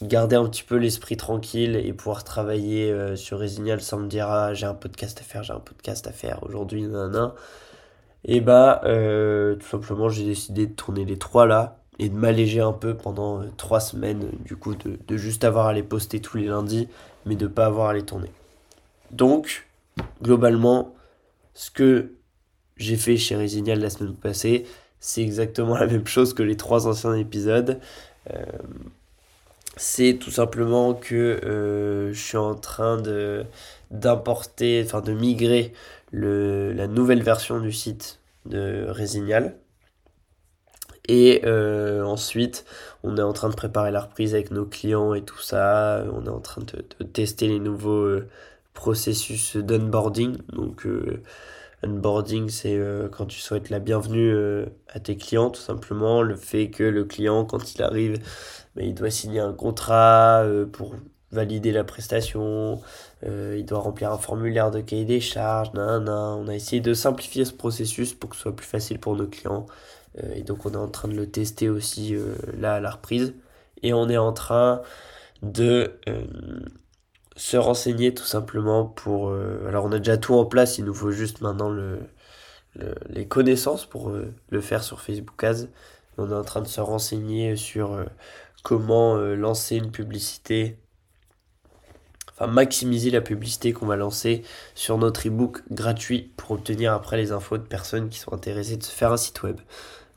garder 0.01 0.35
un 0.35 0.47
petit 0.47 0.63
peu 0.63 0.77
l'esprit 0.77 1.17
tranquille 1.17 1.75
et 1.75 1.93
pouvoir 1.93 2.23
travailler 2.23 2.91
euh, 2.91 3.15
sur 3.15 3.39
Résignal 3.39 3.81
sans 3.81 3.99
me 3.99 4.07
dire 4.07 4.27
ah 4.29 4.53
j'ai 4.53 4.65
un 4.65 4.73
podcast 4.73 5.19
à 5.19 5.23
faire, 5.23 5.43
j'ai 5.43 5.53
un 5.53 5.59
podcast 5.59 6.07
à 6.07 6.11
faire 6.11 6.43
aujourd'hui, 6.43 6.83
nanana. 6.83 7.35
Et 8.25 8.41
bah 8.41 8.81
euh, 8.85 9.55
tout 9.55 9.67
simplement 9.67 10.09
j'ai 10.09 10.25
décidé 10.25 10.67
de 10.67 10.73
tourner 10.73 11.05
les 11.05 11.17
trois 11.17 11.45
là 11.45 11.77
et 11.99 12.09
de 12.09 12.15
m'alléger 12.15 12.61
un 12.61 12.73
peu 12.73 12.95
pendant 12.95 13.41
euh, 13.41 13.45
trois 13.57 13.79
semaines 13.79 14.29
du 14.45 14.55
coup 14.55 14.75
de, 14.75 14.97
de, 15.07 15.17
juste 15.17 15.43
avoir 15.43 15.67
à 15.67 15.73
les 15.73 15.83
poster 15.83 16.19
tous 16.19 16.37
les 16.37 16.45
lundis 16.45 16.87
mais 17.25 17.35
de 17.35 17.47
pas 17.47 17.65
avoir 17.65 17.89
à 17.89 17.93
les 17.93 18.03
tourner. 18.03 18.31
Donc 19.11 19.67
globalement 20.21 20.93
ce 21.53 21.71
que 21.71 22.11
j'ai 22.77 22.95
fait 22.95 23.17
chez 23.17 23.35
Résignal 23.35 23.79
la 23.79 23.89
semaine 23.89 24.13
passée 24.15 24.65
c'est 24.99 25.21
exactement 25.21 25.75
la 25.77 25.87
même 25.87 26.07
chose 26.07 26.33
que 26.33 26.43
les 26.43 26.57
trois 26.57 26.87
anciens 26.87 27.15
épisodes 27.15 27.79
c'est 29.77 30.17
tout 30.19 30.31
simplement 30.31 30.93
que 30.93 31.15
euh, 31.15 32.13
je 32.13 32.19
suis 32.19 32.37
en 32.37 32.55
train 32.55 32.97
de 32.97 33.45
d'importer, 33.89 34.81
enfin 34.85 35.01
de 35.01 35.13
migrer 35.13 35.73
le, 36.11 36.71
la 36.73 36.87
nouvelle 36.87 37.23
version 37.23 37.59
du 37.59 37.71
site 37.71 38.19
de 38.45 38.85
Résignal. 38.89 39.55
Et 41.07 41.41
euh, 41.45 42.03
ensuite, 42.03 42.65
on 43.03 43.17
est 43.17 43.21
en 43.21 43.33
train 43.33 43.49
de 43.49 43.55
préparer 43.55 43.91
la 43.91 44.01
reprise 44.01 44.33
avec 44.33 44.51
nos 44.51 44.65
clients 44.65 45.13
et 45.13 45.23
tout 45.23 45.39
ça. 45.39 46.05
On 46.13 46.25
est 46.25 46.29
en 46.29 46.39
train 46.39 46.61
de, 46.61 47.03
tester 47.05 47.47
les 47.47 47.59
nouveaux 47.59 48.03
euh, 48.05 48.29
processus 48.73 49.57
d'onboarding. 49.57 50.37
Donc, 50.53 50.87
onboarding, 51.83 52.49
c'est 52.49 52.79
quand 53.11 53.25
tu 53.25 53.39
souhaites 53.39 53.69
la 53.69 53.79
bienvenue 53.79 54.33
à 54.89 54.99
tes 54.99 55.17
clients, 55.17 55.49
tout 55.49 55.61
simplement. 55.61 56.21
Le 56.21 56.35
fait 56.35 56.69
que 56.69 56.83
le 56.83 57.03
client, 57.03 57.45
quand 57.45 57.73
il 57.75 57.81
arrive, 57.81 58.19
mais 58.75 58.87
il 58.87 58.93
doit 58.93 59.11
signer 59.11 59.39
un 59.39 59.53
contrat 59.53 60.43
euh, 60.43 60.65
pour 60.65 60.95
valider 61.31 61.71
la 61.71 61.83
prestation, 61.83 62.81
euh, 63.25 63.55
il 63.57 63.65
doit 63.65 63.79
remplir 63.79 64.11
un 64.11 64.17
formulaire 64.17 64.69
de 64.71 64.81
cahier 64.81 65.05
des 65.05 65.21
charges, 65.21 65.71
nan, 65.73 66.09
on 66.09 66.47
a 66.47 66.55
essayé 66.55 66.81
de 66.81 66.93
simplifier 66.93 67.45
ce 67.45 67.53
processus 67.53 68.13
pour 68.13 68.29
que 68.29 68.35
ce 68.35 68.43
soit 68.43 68.55
plus 68.55 68.67
facile 68.67 68.99
pour 68.99 69.15
nos 69.15 69.27
clients. 69.27 69.65
Euh, 70.21 70.33
et 70.35 70.43
donc 70.43 70.65
on 70.65 70.71
est 70.73 70.77
en 70.77 70.89
train 70.89 71.07
de 71.07 71.13
le 71.15 71.29
tester 71.29 71.69
aussi 71.69 72.15
là 72.57 72.75
à 72.75 72.79
la 72.81 72.91
reprise. 72.91 73.33
Et 73.83 73.93
on 73.93 74.09
est 74.09 74.17
en 74.17 74.33
train 74.33 74.81
de 75.41 75.99
se 77.35 77.57
renseigner 77.57 78.13
tout 78.13 78.25
simplement 78.25 78.85
pour... 78.85 79.33
alors 79.67 79.85
on 79.85 79.91
a 79.91 79.97
déjà 79.97 80.17
tout 80.17 80.35
en 80.35 80.45
place, 80.45 80.77
il 80.77 80.85
nous 80.85 80.93
faut 80.93 81.11
juste 81.11 81.41
maintenant 81.41 81.69
le, 81.69 81.99
les 83.09 83.27
connaissances 83.27 83.85
pour 83.85 84.11
le 84.49 84.61
faire 84.61 84.83
sur 84.83 85.01
Facebook 85.01 85.43
Ads. 85.43 85.67
On 86.17 86.29
est 86.29 86.35
en 86.35 86.43
train 86.43 86.61
de 86.61 86.67
se 86.67 86.81
renseigner 86.81 87.55
sur 87.55 87.97
comment 88.63 89.17
euh, 89.17 89.35
lancer 89.35 89.77
une 89.77 89.91
publicité, 89.91 90.77
enfin 92.29 92.47
maximiser 92.47 93.09
la 93.09 93.21
publicité 93.21 93.73
qu'on 93.73 93.85
va 93.85 93.95
lancer 93.95 94.43
sur 94.75 94.97
notre 94.97 95.25
ebook 95.25 95.63
gratuit 95.71 96.31
pour 96.37 96.51
obtenir 96.51 96.93
après 96.93 97.17
les 97.17 97.31
infos 97.31 97.57
de 97.57 97.63
personnes 97.63 98.09
qui 98.09 98.19
sont 98.19 98.33
intéressées 98.33 98.77
de 98.77 98.83
se 98.83 98.91
faire 98.91 99.11
un 99.11 99.17
site 99.17 99.43
web. 99.43 99.59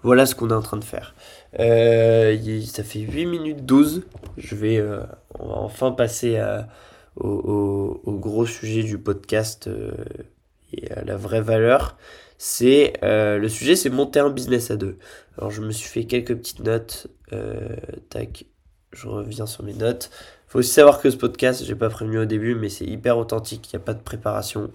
Voilà 0.03 0.27
ce 0.27 0.35
qu'on 0.35 0.51
est 0.51 0.55
en 0.55 0.63
train 0.63 0.77
de 0.77 0.85
faire. 0.85 1.15
Euh, 1.59 2.37
ça 2.67 2.85
fait 2.85 3.01
8 3.01 3.25
minutes 3.25 3.65
12. 3.65 4.03
Je 4.37 4.55
vais, 4.55 4.77
euh, 4.77 5.01
on 5.39 5.49
va 5.49 5.55
enfin 5.57 5.93
passer 5.93 6.39
au, 7.17 8.01
gros 8.07 8.45
sujet 8.45 8.83
du 8.83 8.99
podcast 8.99 9.71
et 10.75 10.91
à 10.91 11.05
la 11.05 11.17
vraie 11.17 11.41
valeur. 11.41 11.97
C'est 12.37 12.93
le 13.03 13.49
sujet, 13.49 13.77
c'est 13.77 13.89
monter 13.89 14.21
un 14.21 14.29
business 14.29 14.71
à 14.71 14.77
deux. 14.77 14.99
Alors 15.39 15.51
je 15.51 15.63
me 15.63 15.71
suis 15.71 15.89
fait 15.89 16.05
quelques 16.05 16.37
petites 16.37 16.61
notes 16.61 17.09
euh, 17.35 17.77
tac, 18.11 18.47
je 18.93 19.09
reviens 19.09 19.47
sur 19.47 19.65
mes 19.65 19.75
notes. 19.75 20.11
Faut 20.49 20.61
aussi 20.61 20.71
savoir 20.71 21.01
que 21.01 21.11
ce 21.11 21.17
podcast, 21.17 21.65
j'ai 21.65 21.75
pas 21.75 21.91
prévenu 21.91 22.19
au 22.19 22.25
début, 22.25 22.55
mais 22.55 22.69
c'est 22.69 22.85
hyper 22.87 23.19
authentique, 23.19 23.73
il 23.73 23.77
n'y 23.77 23.83
a 23.83 23.85
pas 23.85 23.95
de 23.95 24.03
préparation. 24.03 24.71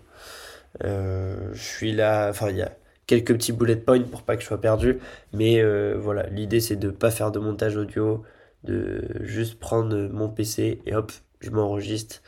Euh, 0.84 1.50
je 1.54 1.62
suis 1.64 1.92
là, 1.94 2.30
enfin 2.30 2.50
il 2.50 2.58
y 2.58 2.62
a 2.62 2.72
quelques 3.08 3.34
petits 3.34 3.54
bullet 3.54 3.76
points 3.76 4.02
pour 4.04 4.24
pas 4.24 4.36
que 4.36 4.44
je 4.44 4.48
sois 4.48 4.62
perdu, 4.62 5.00
mais 5.34 5.62
euh, 5.62 5.96
voilà, 6.00 6.28
l'idée 6.28 6.60
c'est 6.60 6.76
de 6.76 6.90
pas 6.92 7.12
faire 7.12 7.32
de 7.32 7.40
montage 7.40 7.76
audio, 7.76 8.24
de 8.66 9.02
juste 9.22 9.60
prendre 9.60 9.96
mon 10.10 10.30
PC 10.30 10.82
et 10.86 10.96
hop, 10.96 11.12
je 11.40 11.50
m'enregistre 11.50 12.22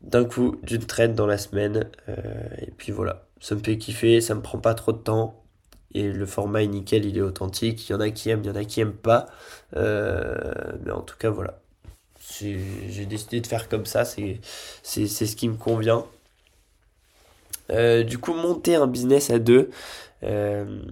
d'un 0.00 0.24
coup 0.24 0.56
d'une 0.62 0.84
traite 0.84 1.14
dans 1.14 1.26
la 1.26 1.38
semaine, 1.38 1.90
et 2.08 2.70
puis 2.70 2.92
voilà, 2.92 3.28
ça 3.40 3.54
me 3.54 3.60
fait 3.60 3.76
kiffer, 3.78 4.20
ça 4.20 4.34
me 4.34 4.40
prend 4.42 4.58
pas 4.58 4.74
trop 4.74 4.92
de 4.92 4.98
temps, 4.98 5.45
et 5.96 6.12
le 6.12 6.26
format 6.26 6.62
est 6.62 6.66
nickel, 6.66 7.06
il 7.06 7.16
est 7.16 7.22
authentique. 7.22 7.88
Il 7.88 7.92
y 7.92 7.94
en 7.94 8.00
a 8.00 8.10
qui 8.10 8.28
aiment, 8.28 8.42
il 8.44 8.48
y 8.48 8.50
en 8.50 8.56
a 8.56 8.64
qui 8.64 8.80
aiment 8.82 8.92
pas. 8.92 9.26
Euh, 9.76 10.34
mais 10.84 10.92
en 10.92 11.00
tout 11.00 11.16
cas, 11.18 11.30
voilà. 11.30 11.58
J'ai 12.38 13.06
décidé 13.06 13.40
de 13.40 13.46
faire 13.46 13.68
comme 13.68 13.86
ça, 13.86 14.04
c'est 14.04 14.40
ce 14.84 15.36
qui 15.36 15.48
me 15.48 15.56
convient. 15.56 16.04
Euh, 17.70 18.02
du 18.02 18.18
coup, 18.18 18.34
monter 18.34 18.74
un 18.74 18.86
business 18.86 19.30
à 19.30 19.38
deux, 19.38 19.70
euh, 20.22 20.82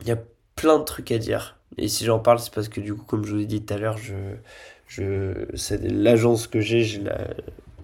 il 0.00 0.06
y 0.06 0.12
a 0.12 0.18
plein 0.54 0.78
de 0.78 0.84
trucs 0.84 1.10
à 1.10 1.18
dire. 1.18 1.56
Et 1.76 1.88
si 1.88 2.04
j'en 2.04 2.20
parle, 2.20 2.38
c'est 2.38 2.54
parce 2.54 2.68
que 2.68 2.80
du 2.80 2.94
coup, 2.94 3.04
comme 3.04 3.24
je 3.24 3.32
vous 3.32 3.38
l'ai 3.38 3.46
dit 3.46 3.62
tout 3.64 3.74
à 3.74 3.78
l'heure, 3.78 3.98
je, 3.98 4.14
je, 4.86 5.46
c'est 5.56 5.82
l'agence 5.82 6.46
que 6.46 6.60
j'ai, 6.60 7.00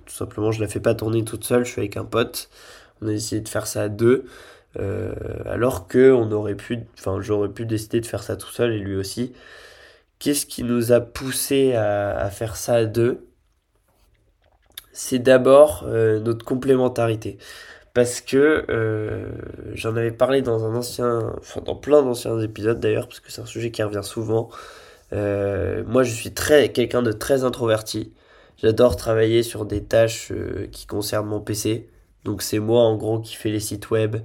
tout 0.06 0.14
simplement, 0.14 0.52
je 0.52 0.60
la 0.60 0.68
fais 0.68 0.80
pas 0.80 0.94
tourner 0.94 1.24
toute 1.24 1.44
seule, 1.44 1.64
je 1.64 1.72
suis 1.72 1.80
avec 1.80 1.96
un 1.96 2.04
pote. 2.04 2.50
On 3.02 3.08
a 3.08 3.12
essayé 3.12 3.40
de 3.40 3.48
faire 3.48 3.66
ça 3.66 3.82
à 3.82 3.88
deux. 3.88 4.26
Euh, 4.78 5.12
alors 5.46 5.88
que 5.88 6.12
on 6.12 6.30
aurait 6.30 6.54
pu, 6.54 6.78
enfin 6.98 7.20
j'aurais 7.20 7.48
pu 7.48 7.66
décider 7.66 8.00
de 8.00 8.06
faire 8.06 8.22
ça 8.22 8.36
tout 8.36 8.50
seul 8.50 8.72
et 8.72 8.78
lui 8.78 8.96
aussi. 8.96 9.32
Qu'est-ce 10.18 10.46
qui 10.46 10.64
nous 10.64 10.92
a 10.92 11.00
poussé 11.00 11.74
à, 11.74 12.30
faire 12.30 12.56
ça 12.56 12.74
à 12.74 12.84
deux? 12.84 13.26
C'est 14.92 15.18
d'abord 15.18 15.84
euh, 15.86 16.20
notre 16.20 16.44
complémentarité 16.44 17.38
parce 17.94 18.20
que 18.20 18.64
euh, 18.70 19.28
j'en 19.74 19.96
avais 19.96 20.12
parlé 20.12 20.42
dans 20.42 20.64
un 20.64 20.74
ancien, 20.76 21.32
enfin 21.38 21.60
dans 21.62 21.76
plein 21.76 22.02
d'anciens 22.02 22.38
épisodes 22.40 22.80
d'ailleurs, 22.80 23.08
parce 23.08 23.20
que 23.20 23.32
c'est 23.32 23.40
un 23.42 23.46
sujet 23.46 23.70
qui 23.70 23.82
revient 23.82 24.04
souvent. 24.04 24.50
moi, 25.12 26.02
je 26.04 26.12
suis 26.12 26.32
très 26.32 26.70
quelqu'un 26.72 27.02
de 27.02 27.12
très 27.12 27.44
introverti. 27.44 28.12
J'adore 28.58 28.96
travailler 28.96 29.42
sur 29.42 29.64
des 29.64 29.84
tâches 29.84 30.32
qui 30.72 30.86
concernent 30.86 31.28
mon 31.28 31.40
PC 31.40 31.88
Donc 32.24 32.42
c'est 32.42 32.58
moi 32.60 32.82
en 32.82 32.96
gros 32.96 33.20
qui 33.20 33.34
fais 33.36 33.50
les 33.50 33.60
sites 33.60 33.90
web, 33.90 34.16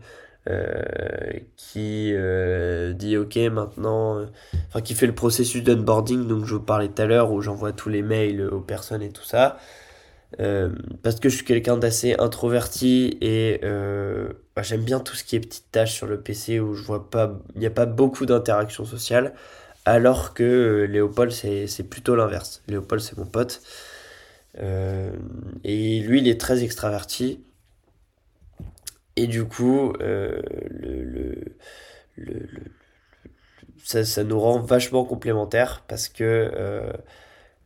qui 1.58 2.12
euh, 2.14 2.94
dit 2.94 3.18
ok 3.18 3.36
maintenant, 3.52 4.20
euh, 4.20 4.26
enfin 4.68 4.82
qui 4.82 4.94
fait 4.94 5.08
le 5.08 5.16
processus 5.16 5.64
d'onboarding, 5.64 6.28
donc 6.28 6.46
je 6.46 6.56
vous 6.56 6.62
parlais 6.62 6.88
tout 6.88 7.02
à 7.02 7.06
l'heure 7.06 7.32
où 7.32 7.42
j'envoie 7.42 7.72
tous 7.72 7.90
les 7.90 8.02
mails 8.04 8.42
aux 8.42 8.62
personnes 8.62 9.02
et 9.02 9.12
tout 9.12 9.24
ça. 9.24 9.58
parce 11.04 11.20
que 11.20 11.30
je 11.30 11.36
suis 11.38 11.46
quelqu'un 11.46 11.78
d'assez 11.78 12.16
introverti 12.20 13.18
et 13.22 13.60
bah, 14.56 14.62
j'aime 14.64 14.84
bien 14.84 15.00
tout 15.00 15.16
ce 15.16 15.24
qui 15.24 15.36
est 15.36 15.40
petites 15.40 15.72
tâches 15.72 15.94
sur 15.94 16.08
le 16.08 16.20
PC 16.22 16.60
où 16.60 16.76
je 16.76 16.84
vois 16.84 17.10
pas, 17.10 17.40
il 17.56 17.62
n'y 17.62 17.68
a 17.68 17.72
pas 17.72 17.86
beaucoup 17.86 18.26
d'interaction 18.26 18.86
sociale, 18.86 19.34
alors 19.86 20.34
que 20.34 20.88
Léopold 20.90 21.32
c'est 21.32 21.90
plutôt 21.90 22.16
l'inverse. 22.16 22.64
Léopold 22.68 23.02
c'est 23.02 23.18
mon 23.18 23.26
pote. 23.26 23.62
et 25.64 26.00
lui, 26.02 26.20
il 26.22 26.28
est 26.28 26.40
très 26.40 26.64
extraverti. 26.64 27.44
Et 29.16 29.28
du 29.28 29.46
coup, 29.46 29.94
euh, 30.02 30.42
le, 30.70 31.04
le, 31.04 31.36
le, 32.18 32.48
ça, 33.84 34.04
ça, 34.06 34.24
nous 34.24 34.40
rend 34.40 34.60
vachement 34.60 35.06
complémentaires 35.06 35.84
parce 35.88 36.10
que 36.10 36.24
euh, 36.54 36.92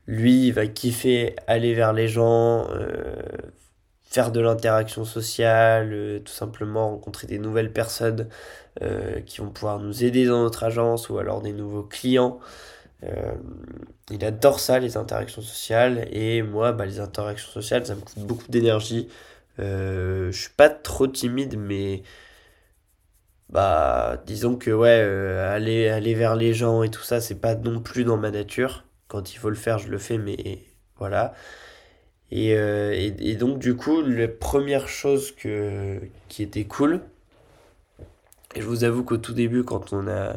lui, 0.07 0.47
il 0.47 0.53
va 0.53 0.67
kiffer 0.67 1.35
aller 1.47 1.73
vers 1.73 1.93
les 1.93 2.07
gens, 2.07 2.67
euh, 2.71 3.15
faire 4.03 4.31
de 4.31 4.39
l'interaction 4.41 5.05
sociale, 5.05 6.21
tout 6.25 6.33
simplement 6.33 6.89
rencontrer 6.91 7.27
des 7.27 7.39
nouvelles 7.39 7.73
personnes 7.73 8.27
qui 9.25 9.39
vont 9.41 9.49
pouvoir 9.49 9.79
nous 9.79 10.05
aider 10.05 10.25
dans 10.25 10.41
notre 10.41 10.63
agence 10.63 11.09
ou 11.09 11.17
alors 11.17 11.41
des 11.41 11.51
nouveaux 11.51 11.83
clients. 11.83 12.39
il 14.11 14.25
adore 14.25 14.59
ça, 14.59 14.79
les 14.79 14.97
interactions 14.97 15.41
sociales. 15.41 16.07
Et 16.11 16.41
moi, 16.43 16.71
bah, 16.71 16.85
les 16.85 16.99
interactions 16.99 17.51
sociales, 17.51 17.85
ça 17.85 17.95
me 17.95 18.01
coûte 18.01 18.19
beaucoup 18.19 18.47
d'énergie. 18.49 19.09
Euh, 19.59 20.31
je 20.31 20.41
suis 20.41 20.53
pas 20.55 20.69
trop 20.69 21.07
timide, 21.07 21.57
mais 21.57 22.03
bah 23.49 24.21
disons 24.27 24.55
que 24.55 24.71
ouais, 24.71 25.01
euh, 25.01 25.55
aller, 25.55 25.89
aller 25.89 26.13
vers 26.13 26.35
les 26.35 26.53
gens 26.53 26.83
et 26.83 26.89
tout 26.89 27.01
ça, 27.01 27.19
c'est 27.21 27.35
pas 27.41 27.55
non 27.55 27.81
plus 27.81 28.03
dans 28.03 28.17
ma 28.17 28.31
nature. 28.31 28.85
Quand 29.07 29.33
il 29.33 29.37
faut 29.37 29.49
le 29.49 29.55
faire, 29.55 29.79
je 29.79 29.89
le 29.89 29.97
fais, 29.97 30.17
mais 30.17 30.59
voilà. 30.97 31.33
Et, 32.31 32.55
euh, 32.55 32.93
et, 32.95 33.35
donc 33.35 33.59
du 33.59 33.75
coup, 33.75 34.01
la 34.01 34.27
première 34.27 34.87
chose 34.87 35.31
que, 35.35 35.99
qui 36.29 36.43
était 36.43 36.65
cool, 36.65 37.01
et 38.55 38.61
je 38.61 38.65
vous 38.67 38.83
avoue 38.83 39.03
qu'au 39.03 39.17
tout 39.17 39.33
début, 39.33 39.63
quand 39.63 39.93
on 39.93 40.07
a 40.07 40.35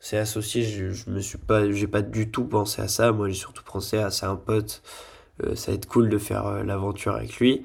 s'est 0.00 0.18
associé, 0.18 0.62
je, 0.64 0.90
je 0.90 1.10
me 1.10 1.20
suis 1.20 1.38
pas, 1.38 1.70
j'ai 1.70 1.86
pas 1.86 2.02
du 2.02 2.30
tout 2.30 2.44
pensé 2.44 2.82
à 2.82 2.88
ça. 2.88 3.12
Moi, 3.12 3.28
j'ai 3.28 3.34
surtout 3.34 3.62
pensé 3.64 3.98
à 3.98 4.10
c'est 4.10 4.26
un 4.26 4.36
pote, 4.36 4.82
ça 5.54 5.72
va 5.72 5.76
être 5.76 5.86
cool 5.86 6.08
de 6.08 6.18
faire 6.18 6.64
l'aventure 6.64 7.14
avec 7.16 7.36
lui. 7.38 7.64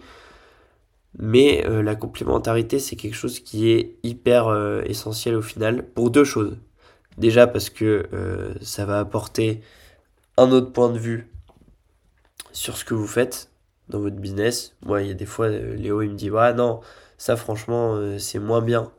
Mais 1.18 1.66
euh, 1.66 1.82
la 1.82 1.96
complémentarité, 1.96 2.80
c'est 2.80 2.96
quelque 2.96 3.16
chose 3.16 3.40
qui 3.40 3.72
est 3.72 3.98
hyper 4.04 4.48
euh, 4.48 4.82
essentiel 4.86 5.36
au 5.36 5.42
final 5.42 5.84
pour 5.84 6.12
deux 6.12 6.24
choses. 6.24 6.58
Déjà 7.18 7.48
parce 7.48 7.70
que 7.70 8.08
euh, 8.14 8.54
ça 8.62 8.86
va 8.86 9.00
apporter 9.00 9.62
un 10.38 10.52
autre 10.52 10.72
point 10.72 10.90
de 10.90 11.00
vue 11.00 11.32
sur 12.52 12.78
ce 12.78 12.86
que 12.86 12.94
vous 12.94 13.08
faites 13.08 13.50
dans 13.90 14.00
votre 14.00 14.18
business. 14.18 14.76
Moi, 14.86 15.02
il 15.04 15.08
y 15.10 15.12
a 15.12 15.16
des 15.16 15.26
fois, 15.26 15.50
Léo, 15.50 16.02
il 16.02 16.12
me 16.12 16.16
dit, 16.16 16.30
ouais, 16.30 16.54
non, 16.54 16.82
ça 17.18 17.36
franchement, 17.36 18.00
c'est 18.20 18.40
moins 18.40 18.62
bien. 18.62 18.92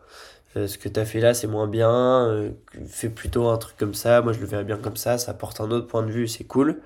ce 0.55 0.79
que 0.79 0.89
tu 0.89 0.99
as 0.99 1.05
fait 1.05 1.21
là, 1.21 1.35
c'est 1.35 1.47
moins 1.47 1.69
bien. 1.69 2.53
fais 2.89 3.11
plutôt 3.11 3.49
un 3.49 3.59
truc 3.59 3.77
comme 3.77 3.95
ça. 3.95 4.23
Moi, 4.23 4.33
je 4.33 4.41
le 4.41 4.47
verrais 4.47 4.65
bien 4.65 4.79
comme 4.79 4.97
ça. 4.97 5.19
Ça 5.19 5.33
apporte 5.33 5.61
un 5.61 5.71
autre 5.71 5.87
point 5.87 6.03
de 6.03 6.11
vue, 6.11 6.29
c'est 6.29 6.45
cool. 6.45 6.81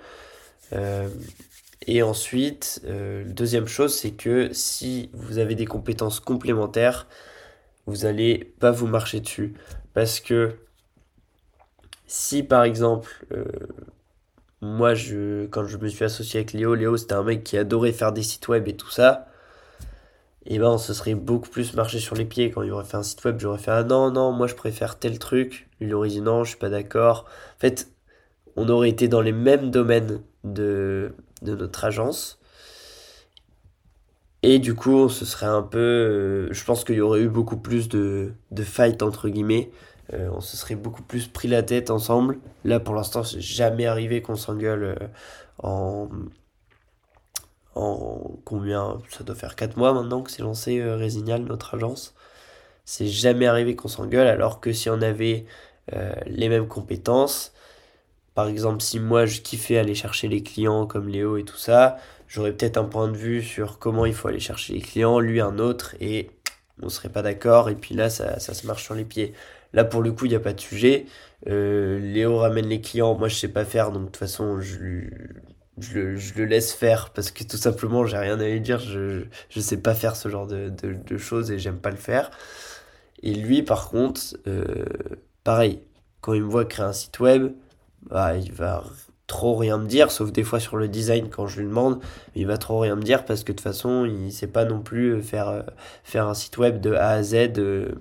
Et 1.87 2.03
ensuite, 2.03 2.81
euh, 2.85 3.25
deuxième 3.27 3.67
chose, 3.67 3.95
c'est 3.95 4.13
que 4.13 4.53
si 4.53 5.11
vous 5.15 5.39
avez 5.39 5.55
des 5.55 5.67
compétences 5.67 6.21
complémentaires, 6.21 7.09
vous 7.87 7.99
n'allez 7.99 8.55
pas 8.61 8.71
vous 8.71 8.87
marcher 8.87 9.21
dessus. 9.21 9.55
Parce 9.95 10.21
que 10.21 10.57
si 12.07 12.43
par 12.43 12.65
exemple, 12.65 13.27
euh, 13.33 13.45
moi, 14.61 14.95
je, 14.95 15.47
quand 15.47 15.67
je 15.67 15.77
me 15.77 15.89
suis 15.89 16.05
associé 16.05 16.41
avec 16.41 16.53
Léo, 16.53 16.75
Léo 16.75 16.97
c'était 16.97 17.15
un 17.15 17.25
mec 17.25 17.43
qui 17.43 17.59
adorait 17.59 17.93
faire 17.93 18.13
des 18.13 18.23
sites 18.23 18.47
web 18.49 18.69
et 18.69 18.77
tout 18.77 18.91
ça, 18.91 19.29
et 20.45 20.57
eh 20.57 20.59
ben 20.59 20.71
on 20.71 20.79
se 20.79 20.93
serait 20.93 21.15
beaucoup 21.15 21.49
plus 21.49 21.75
marché 21.75 22.01
sur 22.01 22.17
les 22.17 22.25
pieds. 22.25 22.51
Quand 22.51 22.63
il 22.63 22.73
aurait 22.73 22.85
fait 22.85 22.97
un 22.97 23.03
site 23.05 23.25
web, 23.25 23.39
j'aurais 23.39 23.59
fait 23.59 23.71
ah 23.71 23.85
non, 23.85 24.11
non, 24.11 24.33
moi 24.33 24.49
je 24.49 24.55
préfère 24.57 24.99
tel 24.99 25.19
truc. 25.19 25.69
Il 25.81 25.95
aurait 25.95 26.09
dit 26.09 26.21
non, 26.21 26.45
je 26.45 26.51
suis 26.51 26.59
pas 26.59 26.71
d'accord. 26.71 27.27
En 27.57 27.61
fait, 27.61 27.89
on 28.57 28.69
aurait 28.69 28.91
été 28.91 29.09
dans 29.09 29.21
les 29.21 29.33
mêmes 29.33 29.71
domaines 29.71 30.21
de, 30.45 31.15
de 31.43 31.55
notre 31.55 31.85
agence. 31.85 32.39
Et 34.43 34.59
du 34.59 34.75
coup, 34.75 35.09
ce 35.09 35.25
serait 35.25 35.47
un 35.47 35.63
peu. 35.63 35.79
Euh, 35.79 36.53
je 36.53 36.65
pense 36.65 36.85
qu'il 36.85 36.97
y 36.97 37.01
aurait 37.01 37.21
eu 37.21 37.29
beaucoup 37.29 37.57
plus 37.57 37.89
de, 37.89 38.33
de 38.51 38.63
fight, 38.65 39.03
entre 39.03 39.29
guillemets. 39.29 39.71
Euh, 40.13 40.29
on 40.33 40.41
se 40.41 40.57
serait 40.57 40.75
beaucoup 40.75 41.03
plus 41.03 41.29
pris 41.29 41.49
la 41.49 41.63
tête 41.63 41.91
ensemble. 41.91 42.39
Là, 42.65 42.81
pour 42.81 42.95
l'instant, 42.95 43.23
c'est 43.23 43.41
jamais 43.41 43.87
arrivé 43.87 44.21
qu'on 44.23 44.37
s'engueule 44.37 44.85
euh, 44.85 45.09
en. 45.63 46.09
En 47.75 48.37
combien 48.45 48.99
Ça 49.09 49.25
doit 49.25 49.35
faire 49.35 49.57
4 49.57 49.79
mois 49.79 49.95
maintenant 49.95 50.23
que 50.23 50.31
c'est 50.31 50.43
lancé 50.43 50.83
Résignal, 50.83 51.43
notre 51.45 51.75
agence. 51.75 52.15
C'est 52.85 53.07
jamais 53.07 53.47
arrivé 53.47 53.77
qu'on 53.77 53.89
s'engueule, 53.89 54.27
alors 54.27 54.61
que 54.61 54.75
si 54.75 54.91
on 54.91 55.01
avait 55.01 55.47
les 56.27 56.51
mêmes 56.51 56.69
compétences, 56.69 57.55
par 58.35 58.49
exemple, 58.49 58.81
si 58.83 58.99
moi 59.01 59.27
je 59.27 59.41
kiffais 59.41 59.79
aller 59.79 59.95
chercher 59.95 60.29
les 60.29 60.43
clients 60.43 60.87
comme 60.87 61.09
Léo 61.09 61.37
et 61.37 61.45
tout 61.45 61.57
ça, 61.57 61.99
j'aurais 62.29 62.53
peut-être 62.53 62.79
un 62.79 62.85
point 62.85 63.09
de 63.09 63.17
vue 63.17 63.43
sur 63.43 63.79
comment 63.79 64.07
il 64.07 64.15
faut 64.15 64.29
aller 64.29 64.41
chercher 64.41 64.73
les 64.75 64.81
clients, 64.81 65.21
lui 65.21 65.41
un 65.41 65.59
autre, 65.59 65.95
et 66.01 66.31
on 66.83 66.89
serait 66.89 67.11
pas 67.11 67.23
d'accord, 67.23 67.69
et 67.69 67.75
puis 67.75 67.95
là 67.95 68.09
ça, 68.11 68.39
ça, 68.41 68.55
se 68.55 68.67
marche 68.67 68.85
sur 68.85 68.95
les 68.95 69.05
pieds. 69.05 69.35
Là 69.75 69.85
pour 69.85 70.03
le 70.03 70.13
coup, 70.13 70.27
il 70.27 70.31
n'y 70.31 70.35
a 70.35 70.41
pas 70.41 70.55
de 70.55 70.61
sujet. 70.61 71.07
Euh, 71.49 71.99
Léo 71.99 72.39
ramène 72.39 72.67
les 72.67 72.81
clients, 72.81 73.15
moi 73.17 73.29
je 73.29 73.37
sais 73.37 73.49
pas 73.49 73.65
faire, 73.65 73.93
donc 73.93 74.03
de 74.03 74.07
toute 74.07 74.17
façon 74.17 74.61
je, 74.61 75.09
je 75.79 76.35
le 76.37 76.45
laisse 76.45 76.73
faire 76.73 77.11
parce 77.11 77.31
que 77.31 77.45
tout 77.45 77.57
simplement 77.57 78.07
j'ai 78.07 78.17
rien 78.19 78.41
à 78.41 78.49
lui 78.49 78.61
dire, 78.61 78.79
je, 78.79 79.25
je 79.51 79.61
sais 79.61 79.79
pas 79.79 79.95
faire 79.95 80.17
ce 80.17 80.29
genre 80.29 80.47
de, 80.47 80.71
de, 80.71 80.95
de 80.95 81.19
choses 81.19 81.51
et 81.51 81.59
j'aime 81.59 81.79
pas 81.79 81.91
le 81.91 81.97
faire. 81.97 82.31
Et 83.23 83.35
lui 83.35 83.63
par 83.63 83.91
contre, 83.91 84.21
euh, 84.47 84.85
pareil, 85.45 85.83
quand 86.21 86.35
il 86.35 86.43
me 86.43 86.49
voit 86.51 86.65
créer 86.65 86.87
un 86.87 86.93
site 86.93 87.21
web, 87.21 87.53
bah, 88.09 88.37
il 88.37 88.53
va 88.53 88.85
trop 89.33 89.57
rien 89.57 89.79
me 89.79 89.87
dire, 89.87 90.11
sauf 90.11 90.31
des 90.31 90.43
fois 90.43 90.61
sur 90.61 90.77
le 90.77 90.89
design 90.89 91.29
quand 91.31 91.47
je 91.47 91.61
lui 91.61 91.67
demande, 91.67 92.01
il 92.35 92.47
va 92.47 92.59
trop 92.59 92.79
rien 92.81 92.97
me 92.97 93.03
dire 93.03 93.25
parce 93.25 93.45
que 93.45 93.53
de 93.53 93.57
toute 93.57 93.63
façon, 93.63 94.05
il 94.05 94.31
sait 94.33 94.47
pas 94.47 94.65
non 94.67 94.81
plus 94.81 95.23
faire, 95.23 95.49
euh, 95.49 95.63
faire 96.05 96.29
un 96.29 96.35
site 96.35 96.59
web 96.59 96.81
de 96.81 96.93
A 96.93 97.09
à 97.09 97.23
Z 97.23 97.59
euh, 97.59 97.93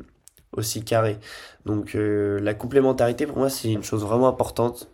aussi 0.52 0.84
carré. 0.84 1.18
Donc 1.66 1.96
euh, 1.96 2.40
la 2.42 2.54
complémentarité 2.54 3.26
pour 3.26 3.38
moi 3.38 3.50
c'est 3.50 3.72
une 3.72 3.84
chose 3.84 4.04
vraiment 4.04 4.28
importante. 4.28 4.90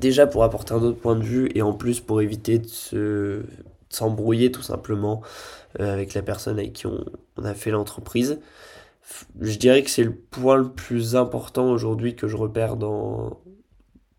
Déjà 0.00 0.26
pour 0.26 0.42
apporter 0.42 0.74
un 0.74 0.82
autre 0.82 0.98
point 0.98 1.14
de 1.14 1.22
vue 1.22 1.48
et 1.54 1.62
en 1.62 1.72
plus 1.72 2.00
pour 2.00 2.20
éviter 2.20 2.58
de 2.58 2.66
se 2.66 3.42
s'embrouiller 3.88 4.50
tout 4.50 4.62
simplement 4.62 5.22
avec 5.78 6.14
la 6.14 6.22
personne 6.22 6.58
avec 6.58 6.72
qui 6.72 6.88
on, 6.88 7.04
on 7.36 7.44
a 7.44 7.54
fait 7.54 7.70
l'entreprise. 7.70 8.40
Je 9.40 9.56
dirais 9.58 9.82
que 9.84 9.90
c'est 9.90 10.02
le 10.02 10.14
point 10.14 10.56
le 10.56 10.68
plus 10.68 11.14
important 11.14 11.70
aujourd'hui 11.70 12.16
que 12.16 12.26
je 12.26 12.36
repère 12.36 12.76
dans, 12.76 13.38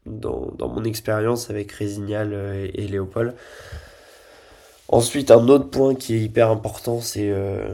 dans, 0.08 0.52
dans 0.58 0.70
mon 0.70 0.84
expérience 0.84 1.50
avec 1.50 1.72
Résignal 1.72 2.34
euh, 2.34 2.68
et, 2.74 2.88
Léopold. 2.88 3.36
Ensuite, 4.90 5.32
un 5.32 5.48
autre 5.50 5.70
point 5.70 5.96
qui 5.96 6.16
est 6.16 6.20
hyper 6.20 6.50
important, 6.50 7.02
c'est 7.02 7.30
euh, 7.30 7.74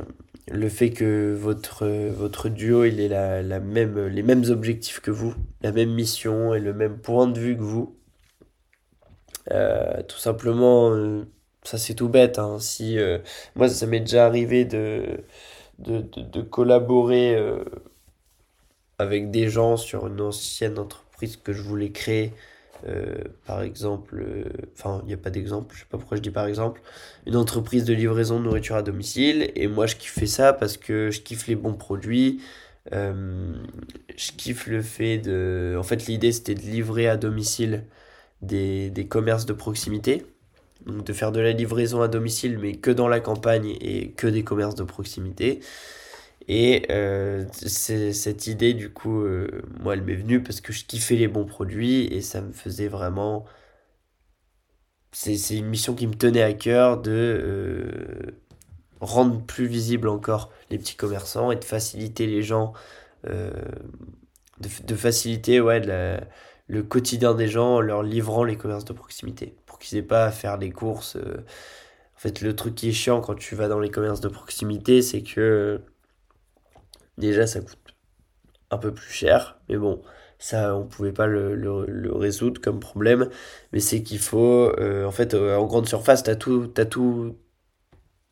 le 0.52 0.70
fait 0.70 0.92
que 0.92 1.36
votre, 1.40 1.86
votre 1.86 2.50
duo 2.50 2.86
il 2.86 3.00
ait 3.00 3.08
la, 3.08 3.60
même, 3.60 4.08
les 4.08 4.24
mêmes 4.24 4.46
objectifs 4.50 5.00
que 5.00 5.12
vous, 5.12 5.36
la 5.62 5.72
même 5.72 5.92
mission 5.94 6.54
et 6.54 6.60
le 6.60 6.74
même 6.74 6.98
point 6.98 7.28
de 7.28 7.40
vue 7.40 7.56
que 7.56 7.62
vous. 7.62 7.96
Euh, 9.52 10.02
tout 10.04 10.18
simplement, 10.18 10.92
ça 11.64 11.78
c'est 11.78 11.94
tout 11.94 12.10
bête. 12.10 12.40
Hein. 12.40 12.58
Si, 12.60 12.98
moi, 13.56 13.70
ça 13.70 13.86
m'est 13.86 14.00
déjà 14.00 14.26
arrivé 14.26 14.66
de, 14.66 15.24
de, 15.80 16.02
de, 16.02 16.42
collaborer 16.42 17.38
avec 18.98 19.32
des 19.32 19.50
gens 19.50 19.78
sur 19.78 20.08
une 20.08 20.22
ancienne 20.22 20.80
que 21.44 21.54
je 21.54 21.62
voulais 21.62 21.92
créer. 21.92 22.34
Euh, 22.88 23.16
par 23.46 23.62
exemple, 23.62 24.22
euh, 24.22 24.44
enfin, 24.78 25.00
il 25.04 25.08
n'y 25.08 25.14
a 25.14 25.18
pas 25.18 25.30
d'exemple, 25.30 25.74
je 25.74 25.82
sais 25.82 25.86
pas 25.90 25.98
pourquoi 25.98 26.18
je 26.18 26.22
dis 26.22 26.32
par 26.32 26.48
exemple, 26.48 26.82
une 27.26 27.38
entreprise 27.38 27.86
de 27.86 27.94
livraison 27.94 28.40
de 28.40 28.46
nourriture 28.46 28.76
à 28.76 28.82
domicile. 28.84 29.52
Et 29.56 29.68
moi, 29.68 29.88
je 29.88 29.96
kiffe 29.96 30.24
ça 30.26 30.54
parce 30.54 30.78
que 30.78 31.10
je 31.12 31.22
kiffe 31.22 31.48
les 31.48 31.56
bons 31.56 31.74
produits. 31.74 32.42
Euh, 32.94 33.54
je 34.18 34.32
kiffe 34.34 34.68
le 34.68 34.82
fait 34.82 35.18
de. 35.18 35.76
En 35.80 35.84
fait, 35.84 36.08
l'idée 36.08 36.32
c'était 36.32 36.56
de 36.56 36.62
livrer 36.62 37.08
à 37.08 37.18
domicile 37.18 37.86
des, 38.42 38.90
des 38.90 39.08
commerces 39.08 39.46
de 39.46 39.54
proximité. 39.54 40.26
Donc, 40.86 41.06
de 41.06 41.14
faire 41.14 41.32
de 41.32 41.40
la 41.40 41.54
livraison 41.54 42.02
à 42.02 42.10
domicile, 42.10 42.58
mais 42.60 42.76
que 42.76 42.92
dans 42.92 43.08
la 43.08 43.22
campagne 43.22 43.78
et 43.82 44.12
que 44.12 44.28
des 44.28 44.44
commerces 44.44 44.76
de 44.76 44.84
proximité. 44.84 45.62
Et 46.48 46.86
euh, 46.92 47.46
cette 47.54 48.48
idée, 48.48 48.74
du 48.74 48.92
coup, 48.92 49.22
euh, 49.22 49.62
moi, 49.80 49.94
elle 49.94 50.02
m'est 50.04 50.16
venue 50.16 50.44
parce 50.44 50.62
que 50.62 50.74
je 50.74 50.86
kiffais 50.86 51.16
les 51.16 51.28
bons 51.28 51.46
produits 51.46 52.06
et 52.06 52.22
ça 52.22 52.42
me 52.42 52.52
faisait 52.52 52.88
vraiment... 52.88 53.46
C'est 55.12 55.58
une 55.58 55.68
mission 55.68 55.94
qui 55.96 56.08
me 56.08 56.16
tenait 56.16 56.42
à 56.42 56.54
cœur 56.54 57.02
de... 57.02 57.12
Euh, 57.12 58.42
rendre 59.00 59.42
plus 59.46 59.68
visible 59.68 60.08
encore 60.08 60.52
les 60.70 60.78
petits 60.78 60.96
commerçants 60.96 61.52
et 61.52 61.58
de 61.58 61.64
faciliter 61.66 62.26
les 62.26 62.42
gens, 62.42 62.74
euh, 63.28 63.52
de, 64.60 64.96
faciliter 64.96 65.60
ouais, 65.60 65.82
le 66.68 66.84
quotidien 66.84 67.34
des 67.36 67.48
gens 67.48 67.76
en 67.76 67.82
leur 67.82 68.02
livrant 68.02 68.46
les 68.46 68.56
commerces 68.56 68.86
de 68.86 68.94
proximité 68.94 69.56
pour 69.66 69.78
qu'ils 69.80 69.98
aient 69.98 70.04
pas 70.04 70.26
à 70.26 70.32
faire 70.32 70.58
les 70.58 70.72
courses. 70.72 71.18
En 71.18 72.20
fait, 72.20 72.42
le 72.42 72.56
truc 72.56 72.76
qui 72.76 72.90
est 72.90 72.94
chiant 72.94 73.20
quand 73.20 73.36
tu 73.36 73.56
vas 73.56 73.68
dans 73.68 73.80
les 73.80 73.90
commerces 73.92 74.22
de 74.22 74.30
proximité, 74.30 75.02
c'est 75.02 75.22
que 75.22 75.82
déjà 77.18 77.48
ça 77.48 77.62
coûte 77.62 77.78
un 78.72 78.78
peu 78.78 78.94
plus 78.94 79.12
cher, 79.12 79.60
mais 79.70 79.78
bon, 79.78 80.02
ça 80.40 80.76
on 80.76 80.86
pouvait 80.86 81.14
pas 81.14 81.28
le, 81.28 82.12
résoudre 82.14 82.62
comme 82.62 82.80
problème, 82.80 83.30
mais 83.72 83.80
c'est 83.80 84.04
qu'il 84.04 84.20
faut, 84.20 84.72
euh, 84.80 85.06
en 85.06 85.12
fait, 85.12 85.34
euh, 85.34 85.56
en 85.58 85.66
grande 85.66 85.88
surface, 85.88 86.24
t'as 86.24 86.36
tout, 86.36 86.68
t'as 86.68 86.86
tout, 86.86 87.38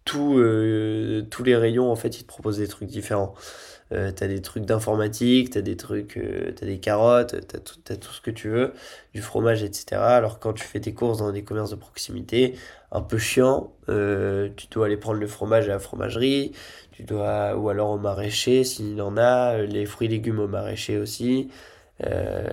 tout 0.05 0.37
euh, 0.39 1.23
tous 1.29 1.43
les 1.43 1.55
rayons, 1.55 1.91
en 1.91 1.95
fait, 1.95 2.19
ils 2.19 2.23
te 2.23 2.27
proposent 2.27 2.57
des 2.57 2.67
trucs 2.67 2.89
différents. 2.89 3.33
Euh, 3.93 4.11
t'as 4.11 4.27
des 4.27 4.41
trucs 4.41 4.65
d'informatique, 4.65 5.49
t'as 5.51 5.61
des 5.61 5.75
trucs, 5.75 6.17
t'as 6.55 6.65
des 6.65 6.79
carottes, 6.79 7.35
t'as 7.47 7.59
tout, 7.59 7.75
as 7.89 7.97
tout 7.97 8.13
ce 8.13 8.21
que 8.21 8.31
tu 8.31 8.49
veux, 8.49 8.73
du 9.13 9.21
fromage, 9.21 9.63
etc. 9.63 10.01
Alors 10.01 10.39
quand 10.39 10.53
tu 10.53 10.63
fais 10.63 10.79
tes 10.79 10.93
courses 10.93 11.17
dans 11.19 11.31
des 11.31 11.43
commerces 11.43 11.71
de 11.71 11.75
proximité, 11.75 12.55
un 12.91 13.01
peu 13.01 13.17
chiant, 13.17 13.73
tu 13.87 14.67
dois 14.71 14.85
aller 14.85 14.97
prendre 14.97 15.19
le 15.19 15.27
fromage 15.27 15.65
à 15.65 15.73
la 15.73 15.79
fromagerie, 15.79 16.53
tu 17.01 17.07
dois, 17.07 17.55
ou 17.55 17.69
alors 17.69 17.89
au 17.89 17.97
maraîcher 17.97 18.63
s'il 18.63 19.01
en 19.01 19.17
a, 19.17 19.57
les 19.57 19.85
fruits 19.87 20.07
et 20.07 20.11
légumes 20.11 20.39
au 20.39 20.47
maraîcher 20.47 20.97
aussi, 20.99 21.49
euh, 22.05 22.43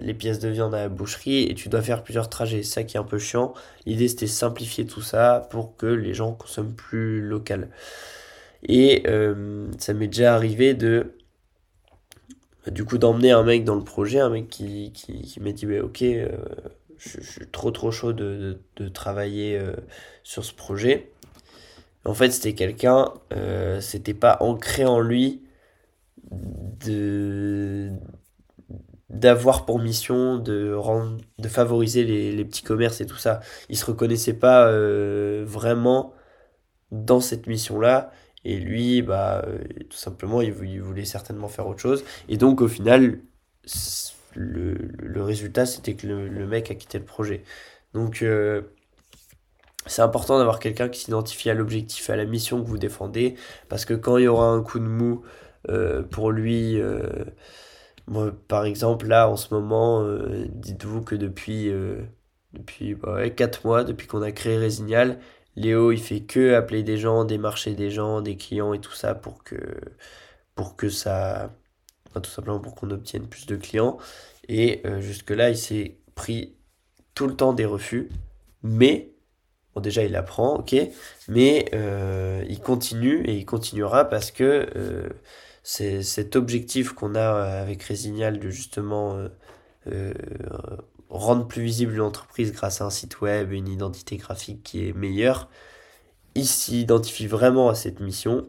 les 0.00 0.14
pièces 0.14 0.40
de 0.40 0.48
viande 0.48 0.74
à 0.74 0.80
la 0.80 0.88
boucherie, 0.88 1.44
et 1.44 1.54
tu 1.54 1.68
dois 1.68 1.82
faire 1.82 2.02
plusieurs 2.02 2.28
trajets. 2.28 2.64
Ça 2.64 2.82
qui 2.82 2.96
est 2.96 3.00
un 3.00 3.04
peu 3.04 3.18
chiant. 3.18 3.54
L'idée 3.86 4.08
c'était 4.08 4.26
simplifier 4.26 4.86
tout 4.86 5.02
ça 5.02 5.46
pour 5.50 5.76
que 5.76 5.86
les 5.86 6.14
gens 6.14 6.32
consomment 6.32 6.74
plus 6.74 7.20
local. 7.20 7.68
Et 8.64 9.04
euh, 9.06 9.68
ça 9.78 9.94
m'est 9.94 10.08
déjà 10.08 10.34
arrivé 10.34 10.74
de 10.74 11.14
du 12.70 12.84
coup 12.84 12.98
d'emmener 12.98 13.32
un 13.32 13.42
mec 13.44 13.64
dans 13.64 13.74
le 13.76 13.84
projet, 13.84 14.20
un 14.20 14.30
mec 14.30 14.48
qui, 14.48 14.92
qui, 14.92 15.40
m'a 15.40 15.52
dit 15.52 15.66
bah, 15.66 15.82
ok, 15.82 16.02
euh, 16.02 16.28
je, 16.98 17.20
suis 17.20 17.46
trop 17.52 17.70
trop 17.70 17.92
chaud 17.92 18.12
de, 18.12 18.58
de, 18.76 18.88
travailler 18.88 19.60
sur 20.24 20.44
ce 20.44 20.52
projet. 20.54 21.12
En 22.04 22.14
fait, 22.14 22.30
c'était 22.30 22.54
quelqu'un, 22.54 23.12
euh, 23.32 23.80
c'était 23.80 24.14
pas 24.14 24.36
ancré 24.40 24.84
en 24.84 25.00
lui 25.00 25.42
de 26.30 27.90
d'avoir 29.10 29.66
pour 29.66 29.78
mission 29.78 30.38
de 30.38 30.72
rendre, 30.72 31.18
de 31.38 31.48
favoriser 31.48 32.04
les, 32.04 32.32
les, 32.32 32.44
petits 32.44 32.62
commerces 32.62 33.00
et 33.02 33.06
tout 33.06 33.16
ça. 33.16 33.40
Il 33.68 33.76
se 33.76 33.84
reconnaissait 33.84 34.32
pas 34.34 34.66
euh, 34.68 35.44
vraiment 35.46 36.14
dans 36.92 37.20
cette 37.20 37.46
mission-là. 37.46 38.12
Et 38.44 38.58
lui, 38.58 39.02
bah, 39.02 39.42
euh, 39.46 39.58
tout 39.90 39.96
simplement, 39.96 40.40
il, 40.42 40.52
voulait 40.52 41.04
certainement 41.04 41.48
faire 41.48 41.66
autre 41.68 41.80
chose. 41.80 42.04
Et 42.28 42.36
donc, 42.38 42.60
au 42.62 42.68
final, 42.68 43.20
le, 44.34 44.74
le 44.98 45.22
résultat, 45.22 45.66
c'était 45.66 45.94
que 45.94 46.06
le, 46.06 46.28
le, 46.28 46.46
mec 46.46 46.70
a 46.70 46.74
quitté 46.74 46.98
le 46.98 47.04
projet. 47.04 47.44
Donc, 47.94 48.24
c'est 49.86 50.02
important 50.02 50.38
d'avoir 50.38 50.60
quelqu'un 50.60 50.88
qui 50.88 51.00
s'identifie 51.00 51.50
à 51.50 51.54
l'objectif, 51.54 52.10
à 52.10 52.16
la 52.16 52.24
mission 52.24 52.62
que 52.62 52.68
vous 52.68 52.78
défendez, 52.78 53.34
parce 53.68 53.84
que 53.84 53.94
quand 53.94 54.16
il 54.16 54.24
y 54.24 54.28
aura 54.28 54.46
un 54.46 54.62
coup 54.62 54.78
de 54.78 54.84
mou 54.84 55.22
euh, 55.68 56.02
pour 56.02 56.30
lui, 56.30 56.80
euh, 56.80 57.24
par 58.48 58.64
exemple 58.64 59.06
là 59.06 59.28
en 59.28 59.36
ce 59.36 59.52
moment, 59.54 60.02
euh, 60.02 60.46
dites-vous 60.50 61.02
que 61.02 61.14
depuis, 61.14 61.70
depuis 62.52 62.96
4 63.36 63.66
mois, 63.66 63.84
depuis 63.84 64.06
qu'on 64.06 64.22
a 64.22 64.32
créé 64.32 64.56
Résignal, 64.56 65.18
Léo 65.56 65.92
il 65.92 66.00
fait 66.00 66.22
que 66.22 66.54
appeler 66.54 66.82
des 66.82 66.96
gens, 66.96 67.24
démarcher 67.24 67.74
des 67.74 67.90
gens, 67.90 68.20
des 68.20 68.36
clients 68.36 68.74
et 68.74 68.80
tout 68.80 68.92
ça 68.92 69.14
pour 69.14 69.44
que, 69.44 69.56
pour 70.54 70.76
que 70.76 70.88
ça, 70.88 71.50
tout 72.14 72.30
simplement 72.30 72.60
pour 72.60 72.74
qu'on 72.74 72.90
obtienne 72.90 73.26
plus 73.26 73.46
de 73.46 73.56
clients. 73.56 73.98
Et 74.48 74.82
jusque-là 75.00 75.50
il 75.50 75.56
s'est 75.56 75.98
pris 76.14 76.56
tout 77.14 77.26
le 77.26 77.36
temps 77.36 77.52
des 77.52 77.66
refus, 77.66 78.10
mais 78.62 79.11
Bon, 79.74 79.80
déjà, 79.80 80.04
il 80.04 80.14
apprend, 80.16 80.56
ok, 80.56 80.76
mais 81.28 81.66
euh, 81.74 82.44
il 82.48 82.60
continue 82.60 83.24
et 83.24 83.34
il 83.36 83.46
continuera 83.46 84.04
parce 84.04 84.30
que 84.30 84.68
euh, 84.76 85.08
c'est 85.62 86.02
cet 86.02 86.36
objectif 86.36 86.92
qu'on 86.92 87.14
a 87.14 87.20
euh, 87.20 87.62
avec 87.62 87.82
Résignal 87.82 88.38
de 88.38 88.50
justement 88.50 89.16
rendre 91.08 91.46
plus 91.48 91.62
visible 91.62 91.94
l'entreprise 91.94 92.52
grâce 92.52 92.80
à 92.80 92.84
un 92.84 92.90
site 92.90 93.20
web, 93.20 93.52
une 93.52 93.68
identité 93.68 94.16
graphique 94.16 94.62
qui 94.62 94.88
est 94.88 94.92
meilleure. 94.92 95.48
Il 96.34 96.46
s'identifie 96.46 97.26
vraiment 97.26 97.68
à 97.68 97.74
cette 97.74 98.00
mission 98.00 98.46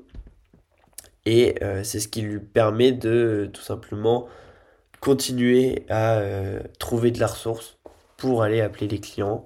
et 1.25 1.55
c'est 1.83 1.99
ce 1.99 2.07
qui 2.07 2.21
lui 2.21 2.39
permet 2.39 2.91
de 2.91 3.49
tout 3.51 3.63
simplement 3.63 4.27
continuer 4.99 5.85
à 5.89 6.21
trouver 6.77 7.09
de 7.09 7.19
la 7.19 7.27
ressource 7.27 7.77
pour 8.17 8.43
aller 8.43 8.61
appeler 8.61 8.87
les 8.87 8.99
clients 8.99 9.43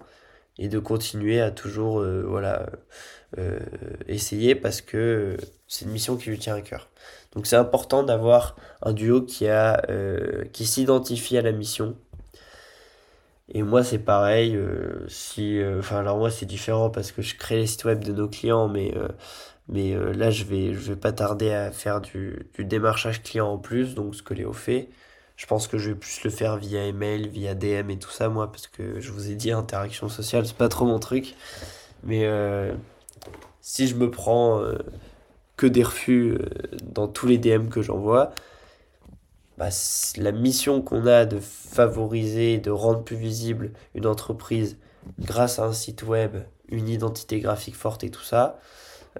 et 0.59 0.69
de 0.69 0.79
continuer 0.79 1.41
à 1.41 1.51
toujours 1.51 1.99
euh, 1.99 2.23
voilà, 2.27 2.67
euh, 3.37 3.59
essayer 4.07 4.55
parce 4.55 4.81
que 4.81 5.37
c'est 5.67 5.85
une 5.85 5.91
mission 5.91 6.17
qui 6.17 6.29
lui 6.29 6.39
tient 6.39 6.55
à 6.55 6.61
cœur. 6.61 6.89
Donc 7.33 7.47
c'est 7.47 7.55
important 7.55 8.03
d'avoir 8.03 8.55
un 8.81 8.93
duo 8.93 9.21
qui, 9.21 9.47
a, 9.47 9.83
euh, 9.89 10.45
qui 10.53 10.65
s'identifie 10.65 11.37
à 11.37 11.41
la 11.41 11.51
mission. 11.51 11.95
Et 13.49 13.63
moi 13.63 13.83
c'est 13.83 13.99
pareil, 13.99 14.59
si, 15.07 15.61
enfin 15.79 15.99
alors 15.99 16.17
moi 16.17 16.29
c'est 16.29 16.45
différent 16.45 16.89
parce 16.89 17.13
que 17.13 17.21
je 17.21 17.35
crée 17.35 17.55
les 17.55 17.67
sites 17.67 17.85
web 17.85 18.03
de 18.03 18.11
nos 18.11 18.27
clients, 18.27 18.67
mais, 18.67 18.93
mais 19.69 19.95
là 20.13 20.31
je 20.31 20.43
vais, 20.43 20.73
je 20.73 20.79
vais 20.91 20.97
pas 20.97 21.13
tarder 21.13 21.53
à 21.53 21.71
faire 21.71 22.01
du, 22.01 22.49
du 22.55 22.65
démarchage 22.65 23.23
client 23.23 23.47
en 23.47 23.57
plus, 23.57 23.95
donc 23.95 24.15
ce 24.15 24.21
que 24.21 24.33
Léo 24.33 24.51
fait. 24.51 24.89
Je 25.37 25.45
pense 25.45 25.67
que 25.67 25.77
je 25.77 25.91
vais 25.91 25.95
plus 25.95 26.23
le 26.23 26.31
faire 26.31 26.57
via 26.57 26.83
email, 26.83 27.27
via 27.27 27.53
DM 27.53 27.91
et 27.91 27.99
tout 27.99 28.09
ça, 28.09 28.27
moi, 28.27 28.51
parce 28.51 28.65
que 28.65 28.99
je 28.99 29.11
vous 29.11 29.29
ai 29.29 29.35
dit, 29.35 29.51
interaction 29.51 30.09
sociale, 30.09 30.47
c'est 30.47 30.57
pas 30.57 30.67
trop 30.67 30.85
mon 30.85 30.97
truc. 30.97 31.35
Mais 32.03 32.25
euh, 32.25 32.73
si 33.61 33.87
je 33.87 33.95
me 33.95 34.09
prends 34.09 34.59
euh, 34.59 34.77
que 35.55 35.67
des 35.67 35.83
refus 35.83 36.31
euh, 36.31 36.49
dans 36.81 37.07
tous 37.07 37.27
les 37.27 37.37
DM 37.37 37.67
que 37.67 37.83
j'envoie, 37.83 38.31
bah, 39.59 39.69
la 40.17 40.31
mission 40.31 40.81
qu'on 40.81 41.05
a 41.05 41.25
de 41.25 41.39
favoriser, 41.39 42.57
de 42.57 42.71
rendre 42.71 43.03
plus 43.03 43.15
visible 43.15 43.73
une 43.93 44.07
entreprise 44.07 44.77
grâce 45.19 45.59
à 45.59 45.65
un 45.65 45.73
site 45.73 46.01
web, 46.03 46.37
une 46.69 46.89
identité 46.89 47.39
graphique 47.39 47.75
forte 47.75 48.03
et 48.03 48.09
tout 48.09 48.23
ça, 48.23 48.59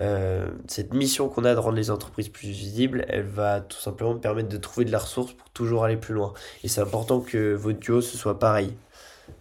euh, 0.02 0.48
cette 0.68 0.94
mission 0.94 1.28
qu'on 1.30 1.46
a 1.46 1.54
de 1.54 1.60
rendre 1.60 1.76
les 1.76 1.90
entreprises 1.90 2.30
plus 2.30 2.50
visibles, 2.50 3.06
elle 3.10 3.26
va 3.26 3.62
tout 3.62 3.78
simplement 3.78 4.16
permettre 4.18 4.50
de 4.50 4.58
trouver 4.58 4.86
de 4.86 4.92
la 4.92 5.00
ressource 5.00 5.34
pour 5.34 5.50
toujours 5.50 5.84
aller 5.84 5.98
plus 5.98 6.14
loin. 6.14 6.34
Et 6.64 6.68
c'est 6.68 6.82
important 6.82 7.20
que 7.22 7.54
votre 7.54 7.80
duo 7.80 8.02
ce 8.02 8.18
soit 8.18 8.40
pareil. 8.40 8.76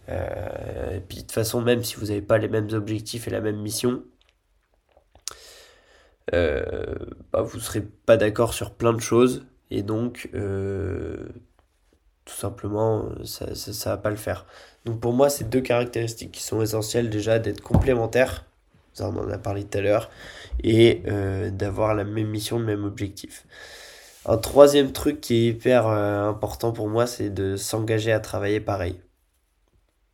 Euh, 0.09 0.97
et 0.97 0.99
puis 0.99 1.17
de 1.17 1.21
toute 1.23 1.31
façon, 1.31 1.61
même 1.61 1.83
si 1.83 1.95
vous 1.95 2.07
n'avez 2.07 2.21
pas 2.21 2.37
les 2.37 2.47
mêmes 2.47 2.69
objectifs 2.73 3.27
et 3.27 3.31
la 3.31 3.41
même 3.41 3.57
mission, 3.57 4.03
euh, 6.33 6.95
bah, 7.31 7.41
vous 7.41 7.57
ne 7.57 7.61
serez 7.61 7.81
pas 7.81 8.17
d'accord 8.17 8.53
sur 8.53 8.71
plein 8.71 8.93
de 8.93 8.99
choses. 9.01 9.45
Et 9.69 9.83
donc, 9.83 10.29
tout 12.25 12.33
simplement, 12.35 13.09
ça 13.25 13.45
ne 13.47 13.85
va 13.85 13.97
pas 13.97 14.09
le 14.09 14.15
faire. 14.15 14.45
Donc 14.85 14.99
pour 15.01 15.13
moi, 15.13 15.29
c'est 15.29 15.49
deux 15.49 15.61
caractéristiques 15.61 16.31
qui 16.31 16.43
sont 16.43 16.61
essentielles 16.61 17.09
déjà 17.09 17.39
d'être 17.39 17.61
complémentaires 17.61 18.45
on 19.01 19.17
en 19.17 19.29
a 19.29 19.37
parlé 19.37 19.63
tout 19.63 19.77
à 19.77 19.81
l'heure, 19.81 20.09
et 20.63 21.03
euh, 21.07 21.49
d'avoir 21.51 21.95
la 21.95 22.03
même 22.03 22.27
mission, 22.27 22.59
le 22.59 22.65
même 22.65 22.83
objectif. 22.83 23.45
Un 24.25 24.37
troisième 24.37 24.91
truc 24.91 25.21
qui 25.21 25.35
est 25.35 25.47
hyper 25.49 25.87
euh, 25.87 26.27
important 26.29 26.71
pour 26.73 26.89
moi, 26.89 27.07
c'est 27.07 27.29
de 27.29 27.55
s'engager 27.57 28.11
à 28.11 28.19
travailler 28.19 28.59
pareil. 28.59 28.99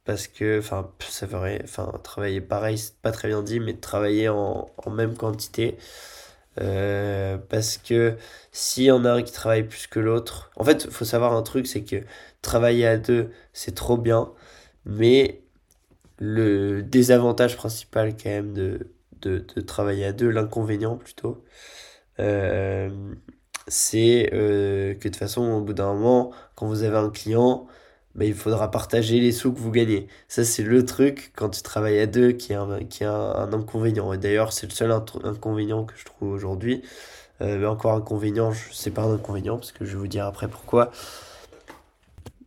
Parce 0.06 0.28
que, 0.28 0.60
enfin, 0.60 0.92
ça 1.00 1.28
ferait, 1.28 1.62
enfin, 1.64 1.92
travailler 2.04 2.42
pareil, 2.42 2.78
c'est 2.78 2.96
pas 3.02 3.12
très 3.12 3.30
bien 3.30 3.42
dit, 3.42 3.60
mais 3.60 3.74
travailler 3.76 4.28
en, 4.30 4.70
même 4.92 5.16
quantité. 5.16 5.78
Euh, 6.62 7.38
parce 7.50 7.78
que 7.78 8.18
s'il 8.52 8.84
y 8.86 8.92
en 8.92 9.06
a 9.06 9.14
un 9.14 9.24
qui 9.24 9.32
travaille 9.34 9.64
plus 9.64 9.88
que 9.88 10.00
l'autre, 10.00 10.52
en 10.58 10.64
fait, 10.64 10.90
faut 10.92 11.06
savoir 11.06 11.34
un 11.34 11.42
truc, 11.44 11.68
c'est 11.68 11.84
que 11.84 11.98
travailler 12.42 12.86
à 12.88 12.98
deux, 12.98 13.32
c'est 13.54 13.76
trop 13.76 13.98
bien, 13.98 14.32
mais 14.86 15.43
le 16.20 16.84
désavantage 16.84 17.58
principal 17.58 18.16
quand 18.16 18.30
même 18.30 18.54
de, 18.54 18.88
de, 19.22 19.62
travailler 19.62 20.06
à 20.06 20.14
deux, 20.14 20.30
l'inconvénient 20.30 20.98
plutôt, 20.98 21.44
euh, 22.20 22.90
c'est 23.68 24.30
euh, 24.34 24.94
que 24.94 25.00
de 25.00 25.10
toute 25.10 25.16
façon, 25.18 25.42
au 25.54 25.62
bout 25.62 25.74
d'un 25.74 25.94
moment, 25.94 26.32
quand 26.56 26.68
vous 26.68 26.84
avez 26.84 26.98
un 26.98 27.10
client, 27.10 27.68
bah, 28.16 28.26
il 28.26 28.36
faudra 28.36 28.70
partager 28.70 29.20
les 29.20 29.32
sous 29.32 29.54
que 29.54 29.60
vous 29.60 29.72
gagnez. 29.72 30.08
Ça, 30.28 30.44
c'est 30.44 30.64
le 30.64 30.86
truc 30.86 31.32
quand 31.36 31.50
tu 31.50 31.62
travailles 31.64 32.00
à 32.00 32.08
deux 32.08 32.32
qui 32.34 32.54
est 32.54 32.56
un, 32.56 32.84
qui 32.86 33.04
a 33.04 33.14
un, 33.14 33.54
inconvénient. 33.54 34.14
Et 34.14 34.18
d'ailleurs, 34.18 34.54
c'est 34.54 34.68
le 34.68 34.74
seul 34.74 34.92
inconvénient 35.24 35.86
que 35.86 35.94
je 35.98 36.06
trouve 36.06 36.32
aujourd'hui. 36.32 36.84
Euh, 37.42 37.58
mais 37.60 37.66
encore 37.66 37.94
inconvénient, 37.94 38.52
c'est 38.72 38.92
pas 38.92 39.04
un 39.04 39.16
inconvénient, 39.16 39.58
parce 39.58 39.72
que 39.72 39.86
je 39.86 39.94
vais 39.94 39.98
vous 40.00 40.08
dire 40.08 40.26
après 40.26 40.48
pourquoi. 40.48 40.92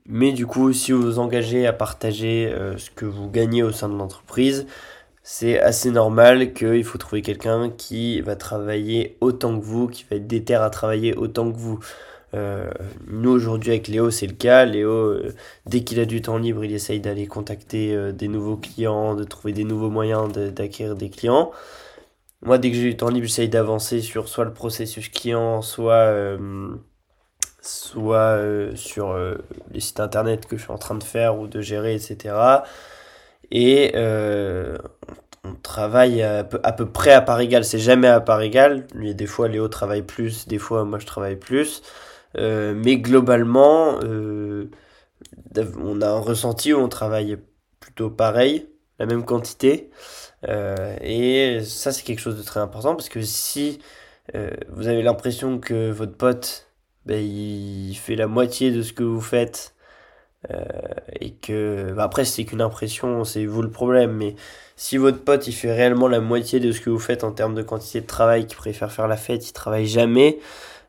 Mais 0.09 0.33
du 0.33 0.47
coup, 0.47 0.73
si 0.73 0.93
vous 0.93 1.03
vous 1.03 1.19
engagez 1.19 1.67
à 1.67 1.73
partager 1.73 2.47
euh, 2.53 2.77
ce 2.79 2.91
que 2.91 3.05
vous 3.07 3.29
gagnez 3.29 3.63
au 3.63 3.73
sein 3.73 3.89
de 3.89 3.97
l'entreprise, 3.97 4.67
c'est 5.29 5.59
assez 5.61 5.91
normal 5.91 6.53
qu'il 6.53 6.85
faut 6.85 6.99
trouver 6.99 7.21
quelqu'un 7.21 7.71
qui 7.71 8.21
va 8.21 8.37
travailler 8.37 9.17
autant 9.21 9.59
que 9.59 9.65
vous, 9.65 9.89
qui 9.89 10.05
va 10.09 10.17
être 10.17 10.29
déter 10.29 10.55
à 10.55 10.71
travailler 10.71 11.17
autant 11.17 11.51
que 11.51 11.57
vous. 11.57 11.81
Euh, 12.35 12.71
nous 13.09 13.31
aujourd'hui 13.31 13.71
avec 13.71 13.89
Léo 13.89 14.11
c'est 14.11 14.27
le 14.27 14.35
cas. 14.35 14.65
Léo 14.65 14.91
euh, 14.91 15.35
dès 15.67 15.83
qu'il 15.85 16.01
a 16.01 16.05
du 16.05 16.23
temps 16.23 16.39
libre 16.39 16.65
il 16.65 16.73
essaye 16.73 17.01
d'aller 17.01 17.27
contacter 17.27 17.95
euh, 17.95 18.13
des 18.13 18.29
nouveaux 18.29 18.57
clients, 18.57 19.15
de 19.15 19.25
trouver 19.25 19.53
des 19.53 19.65
nouveaux 19.65 19.91
moyens 19.91 20.33
d'acquérir 20.33 20.95
des 20.97 21.11
clients. 21.11 21.51
Moi 22.43 22.59
dès 22.59 22.71
que 22.71 22.77
j'ai 22.77 22.83
du 22.91 22.97
temps 22.97 23.09
libre 23.09 23.27
j'essaye 23.27 23.49
d'avancer 23.49 24.01
sur 24.01 24.29
soit 24.29 24.45
le 24.45 24.53
processus 24.53 25.09
client, 25.09 25.63
soit, 25.63 26.39
soit 27.67 28.41
sur 28.75 29.17
les 29.73 29.81
sites 29.81 30.01
internet 30.01 30.47
que 30.47 30.57
je 30.57 30.63
suis 30.63 30.73
en 30.73 30.79
train 30.79 30.95
de 30.95 31.05
faire 31.05 31.39
ou 31.39 31.47
de 31.47 31.61
gérer 31.61 31.95
etc. 31.95 32.35
Et 33.51 33.93
on 35.47 35.55
travaille 35.63 36.23
à 36.23 36.45
peu, 36.45 36.87
près 36.87 37.13
à 37.13 37.21
part 37.21 37.41
égale. 37.41 37.65
C'est 37.65 37.79
jamais 37.79 38.09
à 38.09 38.21
part 38.21 38.41
égale. 38.43 38.87
Lui, 38.95 39.15
des 39.15 39.27
fois, 39.27 39.49
Léo 39.49 39.69
travaille 39.69 40.03
plus, 40.03 40.49
des 40.49 40.59
fois, 40.59 40.85
moi, 40.85 40.99
je 40.99 41.07
travaille 41.07 41.37
plus. 41.37 41.83
Euh, 42.39 42.75
mais 42.77 42.97
globalement, 42.99 43.99
euh, 44.03 44.71
on 45.81 46.01
a 46.03 46.09
un 46.09 46.19
ressenti 46.19 46.73
où 46.73 46.79
on 46.79 46.89
travaille 46.89 47.39
plutôt 47.81 48.11
pareil, 48.11 48.69
la 48.99 49.07
même 49.07 49.25
quantité. 49.25 49.91
Euh, 50.49 50.97
et 51.01 51.61
ça, 51.65 51.93
c'est 51.93 52.03
quelque 52.03 52.21
chose 52.21 52.37
de 52.37 52.43
très 52.43 52.61
important 52.61 52.95
parce 52.95 53.09
que 53.09 53.23
si 53.23 53.81
vous 54.69 54.89
avez 54.89 55.03
l'impression 55.03 55.61
que 55.61 55.91
votre 55.93 56.17
pote, 56.17 56.66
ben, 57.07 57.23
il 57.25 57.95
fait 57.95 58.17
la 58.17 58.27
moitié 58.27 58.71
de 58.71 58.83
ce 58.83 58.93
que 58.93 59.05
vous 59.05 59.21
faites, 59.21 59.75
et 61.21 61.33
que 61.33 61.93
bah, 61.97 62.05
après 62.05 62.25
c'est 62.25 62.45
qu'une 62.45 62.61
impression, 62.61 63.25
c'est 63.25 63.47
vous 63.47 63.63
le 63.63 63.71
problème, 63.71 64.13
mais 64.13 64.37
si 64.77 64.97
votre 64.99 65.19
pote 65.19 65.47
il 65.49 65.53
fait 65.53 65.73
réellement 65.73 66.07
la 66.09 66.21
moitié 66.21 66.61
de 66.61 66.71
ce 66.73 66.81
que 66.81 66.91
vous 66.91 66.99
faites 66.99 67.25
en 67.25 67.33
termes 67.33 67.55
de 67.55 67.63
quantité 67.63 68.01
de 68.01 68.07
travail, 68.07 68.47
qui 68.47 68.55
préfère 68.55 68.93
faire 68.93 69.09
la 69.09 69.17
fête, 69.17 69.49
il 69.49 69.53
travaille 69.53 69.87
jamais, 69.87 70.39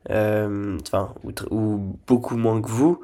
euh, 0.10 0.78
enfin, 0.82 1.14
ou, 1.52 1.98
beaucoup 2.08 2.38
moins 2.38 2.62
que 2.62 2.70
vous, 2.70 3.02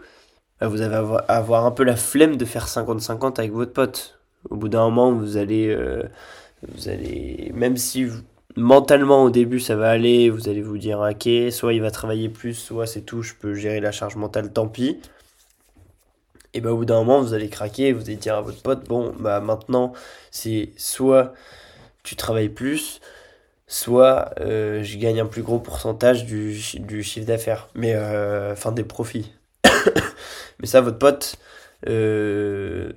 bah, 0.59 0.67
vous 0.67 0.81
allez 0.81 0.95
avoir, 0.95 1.65
un 1.65 1.71
peu 1.71 1.83
la 1.83 1.95
flemme 1.95 2.37
de 2.37 2.45
faire 2.45 2.67
50-50 2.67 3.39
avec 3.39 3.51
votre 3.51 3.73
pote. 3.73 4.19
Au 4.49 4.55
bout 4.57 4.69
d'un 4.69 4.83
moment, 4.89 5.11
vous 5.11 5.37
allez, 5.37 5.69
euh, 5.69 6.03
vous 6.69 6.89
allez, 6.89 7.51
même 7.55 7.77
si 7.77 8.07
mentalement 8.55 9.23
au 9.23 9.29
début 9.29 9.59
ça 9.59 9.75
va 9.75 9.89
aller, 9.89 10.29
vous 10.29 10.49
allez 10.49 10.61
vous 10.61 10.77
dire 10.77 10.99
ok, 10.99 11.29
soit 11.51 11.73
il 11.73 11.81
va 11.81 11.91
travailler 11.91 12.29
plus, 12.29 12.53
soit 12.53 12.87
c'est 12.87 13.01
tout, 13.01 13.21
je 13.21 13.33
peux 13.33 13.53
gérer 13.53 13.79
la 13.79 13.91
charge 13.91 14.15
mentale, 14.15 14.51
tant 14.53 14.67
pis. 14.67 14.99
Et 16.53 16.61
bah 16.61 16.71
au 16.71 16.77
bout 16.77 16.85
d'un 16.85 16.99
moment 16.99 17.21
vous 17.21 17.33
allez 17.33 17.49
craquer, 17.49 17.93
vous 17.93 18.03
allez 18.03 18.15
dire 18.15 18.35
à 18.35 18.41
votre 18.41 18.61
pote 18.61 18.87
bon 18.87 19.13
bah 19.19 19.39
maintenant 19.39 19.93
c'est 20.31 20.69
soit 20.77 21.33
tu 22.03 22.15
travailles 22.15 22.49
plus, 22.49 22.99
soit 23.67 24.33
euh, 24.39 24.83
je 24.83 24.97
gagne 24.97 25.19
un 25.21 25.25
plus 25.25 25.41
gros 25.41 25.59
pourcentage 25.59 26.25
du, 26.25 26.53
chiffre 26.53 27.25
d'affaires, 27.25 27.69
mais 27.75 27.93
euh, 27.95 28.53
enfin 28.53 28.71
des 28.71 28.83
profits. 28.83 29.31
mais 30.59 30.67
ça, 30.67 30.81
votre 30.81 30.99
pote, 30.99 31.37
euh, 31.87 32.93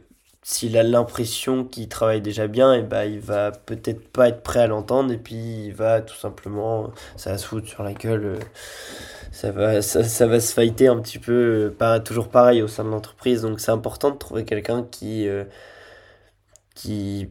s'il 0.48 0.78
a 0.78 0.84
l'impression 0.84 1.64
qu'il 1.64 1.88
travaille 1.88 2.20
déjà 2.20 2.46
bien, 2.46 2.72
et 2.72 2.82
bah, 2.82 3.04
il 3.06 3.18
va 3.18 3.50
peut-être 3.50 4.08
pas 4.08 4.28
être 4.28 4.42
prêt 4.44 4.60
à 4.60 4.68
l'entendre, 4.68 5.12
et 5.12 5.18
puis 5.18 5.34
il 5.66 5.72
va 5.74 6.00
tout 6.00 6.14
simplement, 6.14 6.92
ça 7.16 7.32
va 7.32 7.38
se 7.38 7.46
foutre 7.46 7.66
sur 7.68 7.82
la 7.82 7.94
gueule, 7.94 8.38
ça 9.32 9.50
va, 9.50 9.82
ça, 9.82 10.04
ça, 10.04 10.26
va 10.28 10.38
se 10.38 10.52
fighter 10.54 10.86
un 10.86 11.00
petit 11.00 11.18
peu, 11.18 11.74
pas 11.76 11.98
toujours 11.98 12.28
pareil 12.28 12.62
au 12.62 12.68
sein 12.68 12.84
de 12.84 12.90
l'entreprise, 12.90 13.42
donc 13.42 13.58
c'est 13.58 13.72
important 13.72 14.10
de 14.12 14.18
trouver 14.18 14.44
quelqu'un 14.44 14.84
qui, 14.84 15.26
qui 16.76 17.28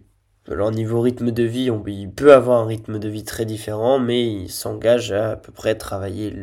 alors 0.49 0.71
niveau 0.71 0.99
rythme 0.99 1.31
de 1.31 1.43
vie, 1.43 1.71
il 1.87 2.11
peut 2.11 2.33
avoir 2.33 2.61
un 2.61 2.65
rythme 2.65 2.99
de 2.99 3.07
vie 3.07 3.23
très 3.23 3.45
différent, 3.45 3.97
mais 3.97 4.27
il 4.27 4.49
s'engage 4.49 5.13
à 5.13 5.31
à 5.31 5.35
peu 5.37 5.53
près 5.53 5.75
travailler, 5.75 6.35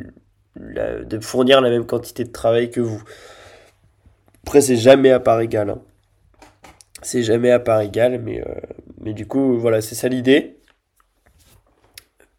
de 0.57 1.21
fournir 1.21 1.61
la 1.61 1.69
même 1.69 1.85
quantité 1.85 2.25
de 2.25 2.33
travail 2.33 2.71
que 2.71 2.81
vous. 2.81 3.03
Après, 4.45 4.63
c'est 4.63 4.77
jamais 4.77 5.11
à 5.11 5.21
part 5.21 5.41
égale. 5.41 5.71
Hein. 5.71 5.83
C'est 7.03 7.23
jamais 7.23 7.51
à 7.51 7.59
part 7.59 7.81
égale, 7.81 8.21
mais, 8.21 8.41
euh, 8.41 8.55
mais 9.01 9.13
du 9.13 9.27
coup, 9.27 9.59
voilà, 9.59 9.81
c'est 9.81 9.95
ça 9.95 10.09
l'idée. 10.09 10.57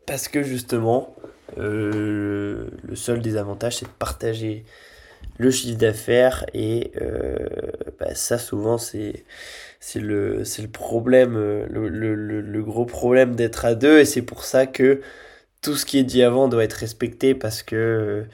Parce 0.05 0.27
que 0.27 0.43
justement, 0.43 1.15
euh, 1.57 2.67
le 2.83 2.95
seul 2.95 3.21
désavantage, 3.21 3.77
c'est 3.77 3.85
de 3.85 3.91
partager 3.91 4.65
le 5.37 5.51
chiffre 5.51 5.77
d'affaires 5.79 6.45
et 6.53 6.91
euh, 7.01 7.37
bah, 7.99 8.15
ça, 8.15 8.37
souvent, 8.37 8.77
c'est 8.77 9.25
c'est 9.79 9.99
le, 9.99 10.39
le 10.43 10.67
problème, 10.69 11.35
le, 11.35 11.89
le, 11.89 12.15
le 12.41 12.63
gros 12.63 12.85
problème 12.85 13.35
d'être 13.35 13.65
à 13.65 13.75
deux, 13.75 13.99
et 13.99 14.05
c'est 14.05 14.21
pour 14.23 14.45
ça 14.45 14.67
que 14.67 15.01
tout 15.61 15.75
ce 15.75 15.85
qui 15.85 15.99
est 15.99 16.03
dit 16.03 16.23
avant 16.23 16.47
doit 16.49 16.63
être 16.63 16.73
respecté 16.73 17.35
parce 17.35 17.63
que 17.63 18.25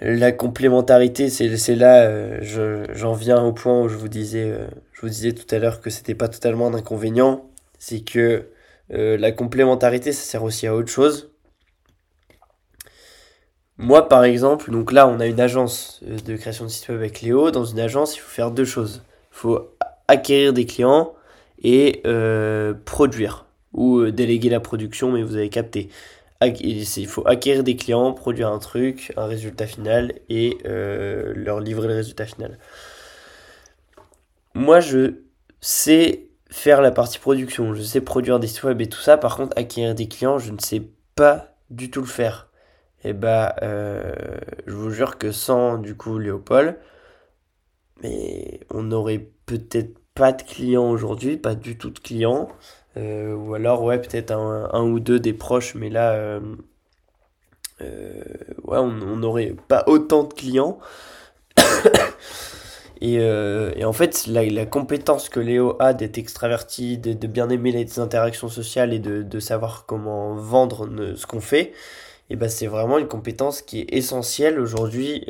la 0.00 0.32
complémentarité, 0.32 1.30
c'est, 1.30 1.74
là, 1.74 2.02
euh, 2.02 2.38
je, 2.42 2.84
j'en 2.94 3.14
viens 3.14 3.42
au 3.42 3.52
point 3.52 3.80
où 3.82 3.88
je 3.88 3.96
vous 3.96 4.08
disais, 4.08 4.54
je 4.92 5.00
vous 5.00 5.08
disais 5.08 5.32
tout 5.32 5.52
à 5.54 5.58
l'heure 5.58 5.80
que 5.80 5.90
c'était 5.90 6.14
pas 6.14 6.28
totalement 6.28 6.66
un 6.66 6.74
inconvénient, 6.74 7.48
c'est 7.78 8.00
que 8.00 8.48
la 8.90 9.32
complémentarité, 9.32 10.12
ça 10.12 10.22
sert 10.22 10.42
aussi 10.42 10.66
à 10.66 10.74
autre 10.74 10.90
chose. 10.90 11.30
Moi, 13.76 14.08
par 14.08 14.22
exemple, 14.24 14.70
donc 14.70 14.92
là, 14.92 15.08
on 15.08 15.18
a 15.18 15.26
une 15.26 15.40
agence 15.40 16.00
de 16.02 16.36
création 16.36 16.64
de 16.64 16.70
site 16.70 16.88
web 16.88 16.98
avec 16.98 17.22
Léo. 17.22 17.50
Dans 17.50 17.64
une 17.64 17.80
agence, 17.80 18.16
il 18.16 18.20
faut 18.20 18.30
faire 18.30 18.52
deux 18.52 18.64
choses. 18.64 19.02
Il 19.32 19.36
faut 19.36 19.68
acquérir 20.06 20.52
des 20.52 20.64
clients 20.64 21.12
et 21.62 22.00
euh, 22.06 22.72
produire 22.84 23.46
ou 23.72 23.98
euh, 23.98 24.12
déléguer 24.12 24.48
la 24.48 24.60
production, 24.60 25.10
mais 25.10 25.22
vous 25.24 25.34
avez 25.34 25.48
capté. 25.48 25.88
Il 26.42 27.06
faut 27.06 27.26
acquérir 27.26 27.64
des 27.64 27.76
clients, 27.76 28.12
produire 28.12 28.48
un 28.48 28.58
truc, 28.58 29.12
un 29.16 29.26
résultat 29.26 29.66
final 29.66 30.12
et 30.28 30.58
euh, 30.66 31.32
leur 31.34 31.60
livrer 31.60 31.88
le 31.88 31.94
résultat 31.94 32.26
final. 32.26 32.58
Moi, 34.54 34.80
je 34.80 35.14
sais 35.60 36.28
faire 36.50 36.82
la 36.82 36.90
partie 36.90 37.18
production, 37.18 37.74
je 37.74 37.82
sais 37.82 38.00
produire 38.00 38.38
des 38.38 38.46
sites 38.46 38.62
web 38.64 38.80
et 38.80 38.88
tout 38.88 39.00
ça. 39.00 39.16
Par 39.16 39.36
contre, 39.36 39.56
acquérir 39.58 39.94
des 39.94 40.06
clients, 40.06 40.38
je 40.38 40.52
ne 40.52 40.58
sais 40.58 40.82
pas 41.14 41.56
du 41.70 41.90
tout 41.90 42.00
le 42.00 42.06
faire. 42.06 42.50
Et 43.04 43.10
eh 43.10 43.12
bah, 43.12 43.56
je 43.62 44.72
vous 44.72 44.90
jure 44.90 45.18
que 45.18 45.32
sans 45.32 45.76
du 45.78 45.94
coup 45.94 46.18
Léopold, 46.18 46.78
mais 48.02 48.60
on 48.70 48.82
n'aurait 48.82 49.26
peut-être 49.46 49.98
pas 50.14 50.32
de 50.32 50.42
clients 50.42 50.88
aujourd'hui, 50.90 51.36
pas 51.36 51.54
du 51.54 51.76
tout 51.76 51.90
de 51.90 51.98
clients. 51.98 52.48
Euh, 52.96 53.34
ou 53.34 53.54
alors, 53.54 53.82
ouais, 53.82 53.98
peut-être 53.98 54.32
un, 54.32 54.82
ou 54.82 55.00
deux 55.00 55.18
des 55.18 55.32
proches, 55.32 55.74
mais 55.74 55.90
là, 55.90 56.12
euh, 56.12 56.40
euh, 57.80 58.22
ouais, 58.64 58.78
on 58.78 59.16
n'aurait 59.16 59.54
pas 59.68 59.84
autant 59.86 60.24
de 60.24 60.32
clients. 60.32 60.78
et, 63.00 63.14
et, 63.14 63.84
en 63.84 63.92
fait, 63.92 64.26
la, 64.26 64.66
compétence 64.66 65.28
que 65.28 65.40
Léo 65.40 65.76
a 65.80 65.92
d'être 65.94 66.18
extraverti, 66.18 66.98
de, 66.98 67.12
de, 67.12 67.26
bien 67.26 67.48
aimer 67.50 67.72
les 67.72 67.98
interactions 67.98 68.48
sociales 68.48 68.92
et 68.92 68.98
de, 69.00 69.22
de 69.22 69.40
savoir 69.40 69.86
comment 69.86 70.34
vendre 70.34 70.88
ce 71.16 71.26
qu'on 71.26 71.40
fait, 71.40 71.72
et 72.30 72.36
ben 72.36 72.48
c'est 72.48 72.66
vraiment 72.66 72.96
une 72.98 73.06
compétence 73.06 73.60
qui 73.60 73.80
est 73.80 73.92
essentielle 73.92 74.58
aujourd'hui 74.58 75.26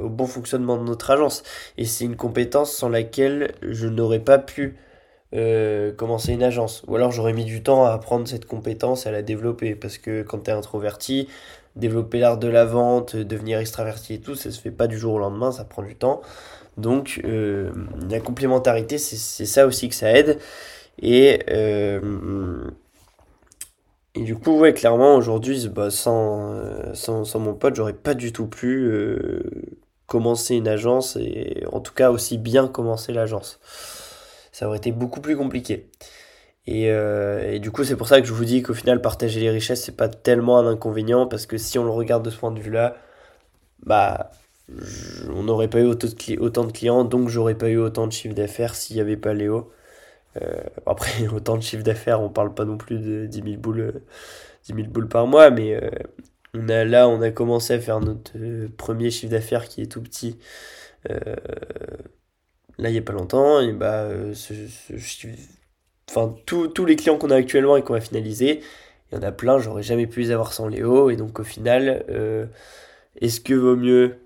au 0.00 0.10
bon 0.10 0.26
fonctionnement 0.26 0.76
de 0.76 0.82
notre 0.82 1.10
agence. 1.10 1.42
Et 1.78 1.86
c'est 1.86 2.04
une 2.04 2.16
compétence 2.16 2.72
sans 2.72 2.90
laquelle 2.90 3.54
je 3.62 3.88
n'aurais 3.88 4.20
pas 4.20 4.38
pu 4.38 4.76
euh, 5.36 5.92
commencer 5.92 6.32
une 6.32 6.42
agence. 6.42 6.82
Ou 6.88 6.96
alors 6.96 7.12
j'aurais 7.12 7.32
mis 7.32 7.44
du 7.44 7.62
temps 7.62 7.84
à 7.84 7.90
apprendre 7.90 8.26
cette 8.26 8.46
compétence, 8.46 9.06
à 9.06 9.12
la 9.12 9.22
développer. 9.22 9.74
Parce 9.74 9.98
que 9.98 10.22
quand 10.22 10.44
tu 10.44 10.50
es 10.50 10.54
introverti, 10.54 11.28
développer 11.76 12.18
l'art 12.18 12.38
de 12.38 12.48
la 12.48 12.64
vente, 12.64 13.16
devenir 13.16 13.58
extraverti 13.58 14.14
et 14.14 14.20
tout, 14.20 14.34
ça 14.34 14.50
se 14.50 14.60
fait 14.60 14.70
pas 14.70 14.86
du 14.86 14.98
jour 14.98 15.14
au 15.14 15.18
lendemain, 15.18 15.52
ça 15.52 15.64
prend 15.64 15.82
du 15.82 15.94
temps. 15.94 16.22
Donc 16.76 17.20
euh, 17.24 17.70
la 18.10 18.20
complémentarité, 18.20 18.98
c'est 18.98 19.46
ça 19.46 19.66
aussi 19.66 19.88
que 19.88 19.94
ça 19.94 20.10
aide. 20.12 20.38
Et 21.02 21.40
et 24.16 24.22
du 24.22 24.34
coup, 24.34 24.58
ouais, 24.58 24.72
clairement, 24.72 25.14
aujourd'hui, 25.14 25.68
bah, 25.68 25.90
sans, 25.90 26.54
euh, 26.54 26.94
sans, 26.94 27.24
sans, 27.24 27.38
mon 27.38 27.52
pote, 27.52 27.74
j'aurais 27.76 27.92
pas 27.92 28.14
du 28.14 28.32
tout 28.32 28.46
pu 28.46 28.86
euh, 28.86 29.42
commencer 30.06 30.54
une 30.54 30.68
agence 30.68 31.16
et 31.16 31.64
en 31.70 31.80
tout 31.80 31.92
cas 31.92 32.10
aussi 32.10 32.38
bien 32.38 32.66
commencer 32.66 33.12
l'agence. 33.12 33.60
Ça 34.56 34.66
aurait 34.66 34.78
été 34.78 34.90
beaucoup 34.90 35.20
plus 35.20 35.36
compliqué. 35.36 35.90
Et, 36.66 36.90
euh, 36.90 37.52
et 37.52 37.58
du 37.58 37.70
coup, 37.70 37.84
c'est 37.84 37.94
pour 37.94 38.08
ça 38.08 38.22
que 38.22 38.26
je 38.26 38.32
vous 38.32 38.46
dis 38.46 38.62
qu'au 38.62 38.72
final, 38.72 39.02
partager 39.02 39.38
les 39.38 39.50
richesses, 39.50 39.84
c'est 39.84 39.96
pas 39.98 40.08
tellement 40.08 40.58
un 40.58 40.66
inconvénient 40.66 41.26
parce 41.26 41.44
que 41.44 41.58
si 41.58 41.78
on 41.78 41.84
le 41.84 41.90
regarde 41.90 42.24
de 42.24 42.30
ce 42.30 42.38
point 42.38 42.50
de 42.50 42.58
vue-là, 42.58 42.96
bah, 43.84 44.30
on 45.28 45.42
n'aurait 45.42 45.68
pas 45.68 45.80
eu 45.80 45.84
autant 45.84 46.64
de, 46.64 46.72
clients, 46.72 47.04
donc 47.04 47.28
j'aurais 47.28 47.54
pas 47.54 47.68
eu 47.68 47.76
autant 47.76 48.06
de 48.06 48.12
chiffre 48.12 48.34
d'affaires 48.34 48.74
s'il 48.76 48.96
n'y 48.96 49.02
avait 49.02 49.18
pas 49.18 49.34
Léo. 49.34 49.70
Euh, 50.40 50.62
après, 50.86 51.28
autant 51.34 51.58
de 51.58 51.62
chiffre 51.62 51.84
d'affaires, 51.84 52.22
on 52.22 52.30
parle 52.30 52.54
pas 52.54 52.64
non 52.64 52.78
plus 52.78 52.98
de 52.98 53.26
10 53.26 53.42
000 53.42 53.56
boules, 53.58 54.00
10 54.64 54.72
boules 54.84 55.08
par 55.08 55.26
mois, 55.26 55.50
mais 55.50 55.74
euh, 55.74 55.90
on 56.54 56.66
a, 56.70 56.86
là, 56.86 57.08
on 57.08 57.20
a 57.20 57.30
commencé 57.30 57.74
à 57.74 57.80
faire 57.80 58.00
notre 58.00 58.32
premier 58.78 59.10
chiffre 59.10 59.32
d'affaires 59.32 59.68
qui 59.68 59.82
est 59.82 59.92
tout 59.92 60.02
petit. 60.02 60.38
Là, 62.78 62.90
il 62.90 62.92
n'y 62.92 62.98
a 62.98 63.02
pas 63.02 63.12
longtemps, 63.12 63.60
et 63.60 63.72
bah, 63.72 64.08
enfin, 66.08 66.34
tous 66.46 66.84
les 66.84 66.96
clients 66.96 67.18
qu'on 67.18 67.30
a 67.30 67.36
actuellement 67.36 67.76
et 67.76 67.82
qu'on 67.82 67.94
va 67.94 68.00
finaliser, 68.00 68.60
il 69.10 69.16
y 69.16 69.18
en 69.18 69.22
a 69.22 69.32
plein, 69.32 69.58
j'aurais 69.58 69.82
jamais 69.82 70.06
pu 70.06 70.20
les 70.20 70.30
avoir 70.32 70.52
sans 70.52 70.68
Léo. 70.68 71.10
Et 71.10 71.16
donc 71.16 71.38
au 71.40 71.44
final, 71.44 72.04
euh, 72.10 72.46
est-ce 73.20 73.40
que 73.40 73.54
vaut 73.54 73.76
mieux 73.76 74.16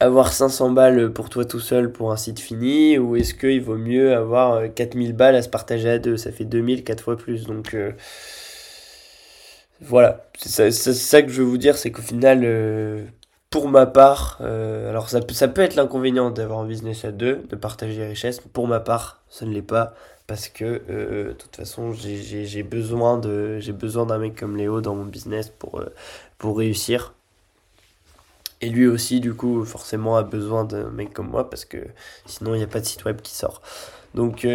avoir 0.00 0.32
500 0.32 0.70
balles 0.70 1.12
pour 1.12 1.28
toi 1.28 1.44
tout 1.44 1.60
seul 1.60 1.92
pour 1.92 2.12
un 2.12 2.16
site 2.16 2.40
fini 2.40 2.98
ou 2.98 3.16
est-ce 3.16 3.34
qu'il 3.34 3.60
vaut 3.62 3.76
mieux 3.76 4.14
avoir 4.14 4.72
4000 4.72 5.12
balles 5.12 5.36
à 5.36 5.42
se 5.42 5.48
partager 5.48 5.90
à 5.90 5.98
deux? 5.98 6.16
Ça 6.16 6.32
fait 6.32 6.44
2000, 6.44 6.84
4 6.84 7.02
fois 7.02 7.16
plus. 7.16 7.46
Donc 7.46 7.76
voilà, 9.80 10.28
c'est 10.36 10.70
ça, 10.72 11.22
que 11.22 11.28
je 11.28 11.42
veux 11.42 11.48
vous 11.48 11.58
dire, 11.58 11.76
c'est 11.76 11.90
qu'au 11.92 12.02
final, 12.02 12.42
pour 13.50 13.68
ma 13.68 13.86
part, 13.86 14.38
euh, 14.42 14.90
alors 14.90 15.08
ça, 15.08 15.20
peut 15.20 15.62
être 15.62 15.74
l'inconvénient 15.74 16.30
d'avoir 16.30 16.60
un 16.60 16.66
business 16.66 17.04
à 17.04 17.12
deux, 17.12 17.36
de 17.48 17.56
partager 17.56 17.96
les 17.96 18.08
richesses. 18.08 18.40
Pour 18.40 18.68
ma 18.68 18.80
part, 18.80 19.22
ça 19.30 19.46
ne 19.46 19.52
l'est 19.52 19.62
pas 19.62 19.94
parce 20.26 20.48
que 20.48 20.82
euh, 20.90 21.28
de 21.28 21.32
toute 21.32 21.56
façon, 21.56 21.92
j'ai 21.92 22.62
besoin 22.62 23.16
de, 23.16 23.58
j'ai 23.60 23.72
besoin 23.72 24.04
d'un 24.04 24.18
mec 24.18 24.36
comme 24.36 24.56
Léo 24.56 24.82
dans 24.82 24.94
mon 24.94 25.06
business 25.06 25.50
pour 25.58 25.80
euh, 25.80 25.86
pour 26.36 26.58
réussir. 26.58 27.14
Et 28.60 28.68
lui 28.68 28.86
aussi, 28.86 29.20
du 29.20 29.34
coup, 29.34 29.64
forcément, 29.64 30.16
a 30.16 30.22
besoin 30.22 30.64
d'un 30.64 30.90
mec 30.90 31.12
comme 31.14 31.28
moi 31.28 31.48
parce 31.48 31.64
que 31.64 31.78
sinon, 32.26 32.54
il 32.54 32.58
n'y 32.58 32.64
a 32.64 32.66
pas 32.66 32.80
de 32.80 32.84
site 32.84 33.04
web 33.04 33.20
qui 33.22 33.34
sort. 33.34 33.62
Donc, 34.14 34.46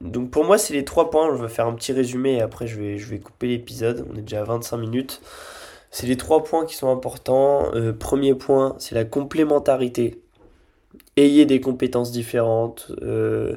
donc 0.00 0.30
pour 0.30 0.44
moi, 0.44 0.58
c'est 0.58 0.74
les 0.74 0.84
trois 0.84 1.10
points. 1.10 1.34
Je 1.36 1.40
vais 1.42 1.48
faire 1.48 1.66
un 1.68 1.74
petit 1.74 1.92
résumé 1.92 2.34
et 2.34 2.42
après, 2.42 2.66
je 2.66 2.78
vais, 2.78 2.98
je 2.98 3.06
vais 3.06 3.18
couper 3.20 3.46
l'épisode. 3.46 4.06
On 4.12 4.16
est 4.16 4.22
déjà 4.22 4.40
à 4.40 4.44
25 4.44 4.76
minutes. 4.78 5.22
C'est 5.96 6.06
les 6.06 6.18
trois 6.18 6.44
points 6.44 6.66
qui 6.66 6.74
sont 6.76 6.90
importants. 6.90 7.74
Euh, 7.74 7.90
premier 7.94 8.34
point, 8.34 8.76
c'est 8.78 8.94
la 8.94 9.06
complémentarité. 9.06 10.20
Ayez 11.16 11.46
des 11.46 11.58
compétences 11.58 12.12
différentes. 12.12 12.92
Euh, 13.00 13.56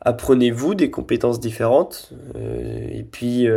apprenez-vous 0.00 0.76
des 0.76 0.88
compétences 0.92 1.40
différentes. 1.40 2.12
Euh, 2.36 2.86
et 2.92 3.02
puis, 3.02 3.48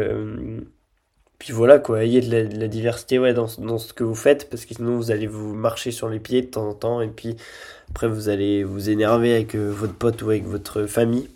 puis 1.38 1.54
voilà 1.54 1.78
quoi, 1.78 2.04
ayez 2.04 2.22
de 2.22 2.60
la, 2.60 2.68
diversité 2.68 3.20
ouais, 3.20 3.36
dans, 3.36 3.46
dans, 3.60 3.78
ce 3.78 3.94
que 3.94 4.04
vous 4.04 4.16
faites 4.16 4.50
parce 4.50 4.66
que 4.66 4.74
sinon 4.74 4.98
vous 4.98 5.12
allez 5.12 5.28
vous 5.28 5.54
marcher 5.54 5.92
sur 5.92 6.10
les 6.10 6.20
pieds 6.20 6.42
de 6.42 6.48
temps 6.48 6.70
en 6.70 6.74
temps 6.74 7.02
et 7.02 7.08
puis 7.08 7.36
après 7.92 8.08
vous 8.08 8.30
allez 8.30 8.64
vous 8.64 8.90
énerver 8.90 9.36
avec 9.36 9.56
votre 9.56 9.94
pote 9.94 10.24
ou 10.24 10.32
avec 10.32 10.46
votre 10.46 10.88
famille 10.88 11.30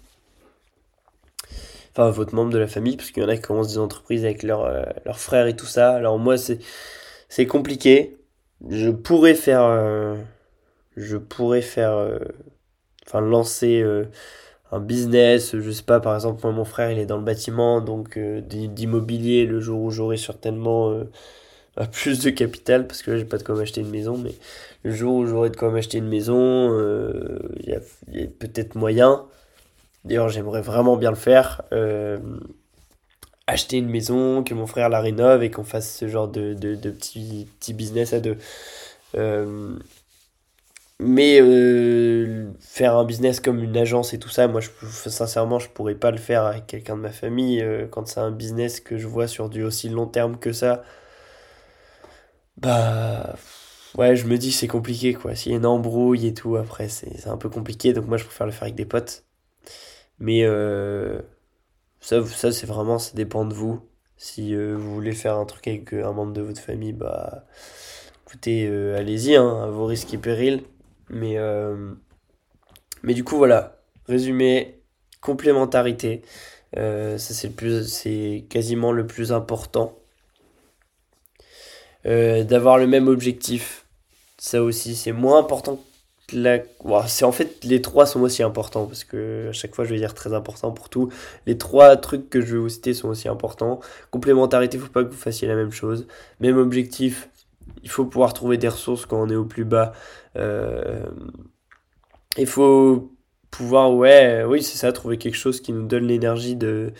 enfin 1.95 2.09
votre 2.09 2.35
membre 2.35 2.51
de 2.51 2.57
la 2.57 2.67
famille, 2.67 2.97
parce 2.97 3.11
qu'il 3.11 3.23
y 3.23 3.25
en 3.25 3.29
a 3.29 3.35
qui 3.37 3.41
commencent 3.41 3.69
des 3.69 3.77
entreprises 3.77 4.25
avec 4.25 4.43
leurs 4.43 4.65
euh, 4.65 4.83
frères 5.13 5.47
et 5.47 5.55
tout 5.55 5.65
ça. 5.65 5.91
Alors 5.95 6.19
moi, 6.19 6.37
c'est 6.37 6.59
c'est 7.29 7.47
compliqué. 7.47 8.17
Je 8.69 8.89
pourrais 8.89 9.35
faire, 9.35 9.63
euh, 9.63 10.15
je 10.97 11.17
pourrais 11.17 11.61
faire, 11.61 11.93
euh, 11.93 12.19
enfin 13.07 13.21
lancer 13.21 13.83
un 14.71 14.79
business, 14.79 15.57
je 15.57 15.71
sais 15.71 15.83
pas, 15.83 15.99
par 15.99 16.15
exemple, 16.15 16.41
moi 16.43 16.51
mon 16.53 16.65
frère 16.65 16.91
il 16.91 16.99
est 16.99 17.05
dans 17.05 17.17
le 17.17 17.23
bâtiment, 17.23 17.81
donc 17.81 18.19
d'immobilier 18.19 19.45
le 19.45 19.59
jour 19.59 19.81
où 19.81 19.91
j'aurai 19.91 20.17
certainement 20.17 20.93
plus 21.91 22.23
de 22.23 22.29
capital, 22.31 22.87
parce 22.87 23.03
que 23.03 23.11
là 23.11 23.17
j'ai 23.17 23.25
pas 23.25 23.37
de 23.37 23.43
quoi 23.43 23.55
m'acheter 23.55 23.81
une 23.81 23.89
maison, 23.89 24.17
mais 24.17 24.33
le 24.83 24.91
jour 24.91 25.15
où 25.15 25.27
j'aurai 25.27 25.49
de 25.51 25.57
quoi 25.57 25.71
m'acheter 25.71 25.99
une 25.99 26.07
maison, 26.09 26.71
il 27.59 27.69
y 27.69 27.73
a, 27.73 27.77
a 27.79 28.27
peut-être 28.39 28.75
moyen. 28.75 29.25
D'ailleurs, 30.05 30.29
j'aimerais 30.29 30.61
vraiment 30.61 30.97
bien 30.97 31.09
le 31.09 31.17
faire. 31.17 31.63
Euh, 31.73 32.19
acheter 33.47 33.77
une 33.77 33.89
maison, 33.89 34.43
que 34.43 34.53
mon 34.53 34.67
frère 34.67 34.89
la 34.89 35.01
rénove 35.01 35.43
et 35.43 35.51
qu'on 35.51 35.63
fasse 35.63 35.97
ce 35.97 36.07
genre 36.07 36.27
de, 36.27 36.53
de, 36.53 36.75
de 36.75 36.91
petit, 36.91 37.47
petit, 37.59 37.73
business 37.73 38.13
à 38.13 38.19
deux. 38.19 38.37
Euh, 39.15 39.77
mais 40.99 41.39
euh, 41.41 42.51
faire 42.61 42.95
un 42.95 43.03
business 43.05 43.39
comme 43.41 43.61
une 43.61 43.75
agence 43.77 44.13
et 44.13 44.19
tout 44.19 44.29
ça, 44.29 44.47
moi, 44.47 44.61
je, 44.61 44.69
sincèrement, 45.09 45.59
je 45.59 45.69
pourrais 45.69 45.95
pas 45.95 46.11
le 46.11 46.17
faire 46.17 46.45
avec 46.45 46.67
quelqu'un 46.67 46.95
de 46.95 47.01
ma 47.01 47.11
famille. 47.11 47.63
quand 47.91 48.07
c'est 48.07 48.21
un 48.21 48.31
business 48.31 48.79
que 48.79 48.97
je 48.97 49.07
vois 49.07 49.27
sur 49.27 49.49
du 49.49 49.63
aussi 49.63 49.89
long 49.89 50.07
terme 50.07 50.37
que 50.37 50.53
ça, 50.53 50.83
bah 52.57 53.35
ouais, 53.97 54.15
je 54.15 54.25
me 54.27 54.37
dis 54.37 54.51
c'est 54.51 54.67
compliqué 54.67 55.13
quoi. 55.13 55.35
S'il 55.35 55.51
y 55.51 55.55
a 55.55 55.57
une 55.57 55.65
embrouille 55.65 56.27
et 56.27 56.33
tout, 56.33 56.55
après, 56.57 56.89
c'est 56.89 57.27
un 57.27 57.37
peu 57.37 57.49
compliqué. 57.49 57.93
Donc 57.93 58.07
moi, 58.07 58.17
je 58.17 58.25
préfère 58.25 58.47
le 58.47 58.53
faire 58.53 58.63
avec 58.63 58.75
des 58.75 58.85
potes. 58.85 59.24
Mais 60.19 60.43
euh, 60.43 61.21
ça, 61.99 62.25
ça 62.25 62.51
c'est 62.51 62.67
vraiment, 62.67 62.99
ça 62.99 63.13
dépend 63.15 63.45
de 63.45 63.53
vous. 63.53 63.81
Si 64.17 64.55
euh, 64.55 64.75
vous 64.77 64.93
voulez 64.93 65.11
faire 65.13 65.37
un 65.37 65.45
truc 65.45 65.67
avec 65.67 65.93
euh, 65.93 66.05
un 66.05 66.13
membre 66.13 66.33
de 66.33 66.41
votre 66.41 66.61
famille, 66.61 66.93
bah 66.93 67.45
écoutez, 68.25 68.67
allez-y, 68.95 69.35
hein, 69.35 69.63
à 69.63 69.67
vos 69.67 69.85
risques 69.85 70.13
et 70.13 70.17
périls. 70.17 70.63
Mais, 71.09 71.37
mais 73.03 73.13
du 73.13 73.23
coup, 73.23 73.37
voilà. 73.37 73.77
Résumé, 74.07 74.81
complémentarité. 75.21 76.23
ça, 76.73 77.17
c'est 77.17 77.83
c'est 77.83 78.45
quasiment 78.49 78.91
le 78.91 79.07
plus 79.07 79.31
important. 79.31 79.97
D'avoir 82.05 82.77
le 82.77 82.87
même 82.87 83.07
objectif. 83.07 83.85
Ça 84.37 84.63
aussi, 84.63 84.95
c'est 84.95 85.11
moins 85.11 85.39
important 85.39 85.79
c'est 86.29 87.25
en 87.25 87.31
fait 87.31 87.63
les 87.63 87.81
trois 87.81 88.05
sont 88.05 88.21
aussi 88.21 88.41
importants 88.43 88.85
parce 88.85 89.03
que 89.03 89.49
à 89.49 89.51
chaque 89.51 89.75
fois 89.75 89.85
je 89.85 89.91
vais 89.91 89.99
dire 89.99 90.13
très 90.13 90.33
important 90.33 90.71
pour 90.71 90.89
tout. 90.89 91.09
Les 91.45 91.57
trois 91.57 91.95
trucs 91.97 92.29
que 92.29 92.41
je 92.41 92.53
vais 92.53 92.59
vous 92.59 92.69
citer 92.69 92.93
sont 92.93 93.09
aussi 93.09 93.27
importants. 93.27 93.79
Complémentarité, 94.11 94.77
il 94.77 94.81
faut 94.81 94.89
pas 94.89 95.03
que 95.03 95.09
vous 95.09 95.17
fassiez 95.17 95.47
la 95.47 95.55
même 95.55 95.71
chose. 95.71 96.07
Même 96.39 96.57
objectif, 96.57 97.29
il 97.83 97.89
faut 97.89 98.05
pouvoir 98.05 98.33
trouver 98.33 98.57
des 98.57 98.67
ressources 98.67 99.05
quand 99.05 99.21
on 99.21 99.29
est 99.29 99.35
au 99.35 99.45
plus 99.45 99.65
bas. 99.65 99.93
Euh, 100.37 101.05
il 102.37 102.47
faut 102.47 103.11
pouvoir, 103.51 103.93
ouais, 103.93 104.43
oui, 104.43 104.61
c'est 104.61 104.77
ça, 104.77 104.91
trouver 104.91 105.17
quelque 105.17 105.35
chose 105.37 105.61
qui 105.61 105.71
nous 105.71 105.87
donne 105.87 106.05
l'énergie 106.07 106.55
de, 106.55 106.93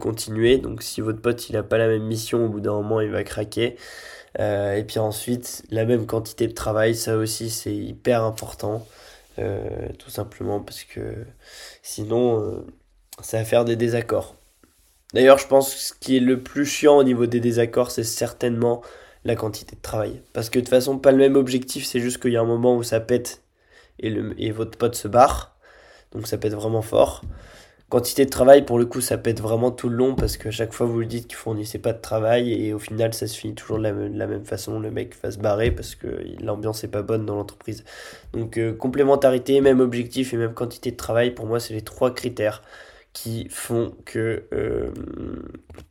continuer. 0.00 0.58
Donc 0.58 0.82
si 0.82 1.00
votre 1.00 1.20
pote 1.20 1.48
il 1.48 1.56
a 1.56 1.62
pas 1.62 1.78
la 1.78 1.88
même 1.88 2.04
mission, 2.04 2.46
au 2.46 2.48
bout 2.48 2.60
d'un 2.60 2.72
moment 2.72 3.00
il 3.00 3.10
va 3.10 3.22
craquer. 3.24 3.76
Euh, 4.40 4.76
et 4.76 4.84
puis 4.84 4.98
ensuite, 4.98 5.62
la 5.70 5.84
même 5.84 6.06
quantité 6.06 6.46
de 6.46 6.52
travail, 6.52 6.94
ça 6.94 7.16
aussi 7.16 7.50
c'est 7.50 7.74
hyper 7.74 8.22
important. 8.22 8.86
Euh, 9.38 9.88
tout 9.98 10.10
simplement 10.10 10.60
parce 10.60 10.84
que 10.84 11.26
sinon, 11.82 12.40
euh, 12.40 12.66
ça 13.20 13.38
va 13.38 13.44
faire 13.44 13.64
des 13.64 13.76
désaccords. 13.76 14.36
D'ailleurs, 15.12 15.38
je 15.38 15.46
pense 15.46 15.74
que 15.74 15.80
ce 15.80 15.92
qui 15.92 16.16
est 16.16 16.20
le 16.20 16.40
plus 16.40 16.66
chiant 16.66 16.96
au 16.98 17.04
niveau 17.04 17.26
des 17.26 17.40
désaccords, 17.40 17.90
c'est 17.90 18.04
certainement 18.04 18.82
la 19.24 19.36
quantité 19.36 19.76
de 19.76 19.80
travail. 19.80 20.20
Parce 20.32 20.50
que 20.50 20.58
de 20.58 20.64
toute 20.64 20.70
façon, 20.70 20.98
pas 20.98 21.12
le 21.12 21.18
même 21.18 21.36
objectif, 21.36 21.84
c'est 21.84 22.00
juste 22.00 22.20
qu'il 22.20 22.32
y 22.32 22.36
a 22.36 22.40
un 22.40 22.46
moment 22.46 22.76
où 22.76 22.82
ça 22.82 23.00
pète 23.00 23.42
et, 23.98 24.10
le, 24.10 24.40
et 24.40 24.50
votre 24.50 24.76
pote 24.76 24.94
se 24.94 25.08
barre. 25.08 25.56
Donc 26.12 26.26
ça 26.26 26.38
pète 26.38 26.54
vraiment 26.54 26.82
fort. 26.82 27.22
Quantité 27.94 28.24
de 28.24 28.30
travail, 28.30 28.64
pour 28.64 28.76
le 28.80 28.86
coup, 28.86 29.00
ça 29.00 29.16
pète 29.16 29.40
vraiment 29.40 29.70
tout 29.70 29.88
le 29.88 29.94
long 29.94 30.16
parce 30.16 30.36
que 30.36 30.50
chaque 30.50 30.72
fois 30.72 30.84
vous 30.84 30.98
le 30.98 31.06
dites 31.06 31.28
qu'il 31.28 31.36
fournissez 31.36 31.78
pas 31.78 31.92
de 31.92 32.00
travail 32.00 32.52
et 32.52 32.72
au 32.72 32.80
final 32.80 33.14
ça 33.14 33.28
se 33.28 33.38
finit 33.38 33.54
toujours 33.54 33.78
de 33.78 33.84
la, 33.84 34.26
même 34.26 34.44
façon. 34.44 34.80
Le 34.80 34.90
mec 34.90 35.14
va 35.22 35.30
se 35.30 35.38
barrer 35.38 35.70
parce 35.70 35.94
que 35.94 36.08
l'ambiance 36.42 36.82
est 36.82 36.88
pas 36.88 37.02
bonne 37.02 37.24
dans 37.24 37.36
l'entreprise. 37.36 37.84
Donc 38.32 38.58
euh, 38.58 38.72
complémentarité, 38.72 39.60
même 39.60 39.78
objectif 39.78 40.34
et 40.34 40.36
même 40.36 40.54
quantité 40.54 40.90
de 40.90 40.96
travail, 40.96 41.30
pour 41.36 41.46
moi, 41.46 41.60
c'est 41.60 41.72
les 41.72 41.82
trois 41.82 42.12
critères 42.12 42.62
qui 43.12 43.46
font 43.48 43.94
que 44.04 44.42
euh, 44.52 44.90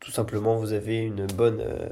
tout 0.02 0.12
simplement 0.12 0.58
vous 0.58 0.74
avez 0.74 0.98
une 0.98 1.26
bonne. 1.28 1.62
Euh, 1.62 1.88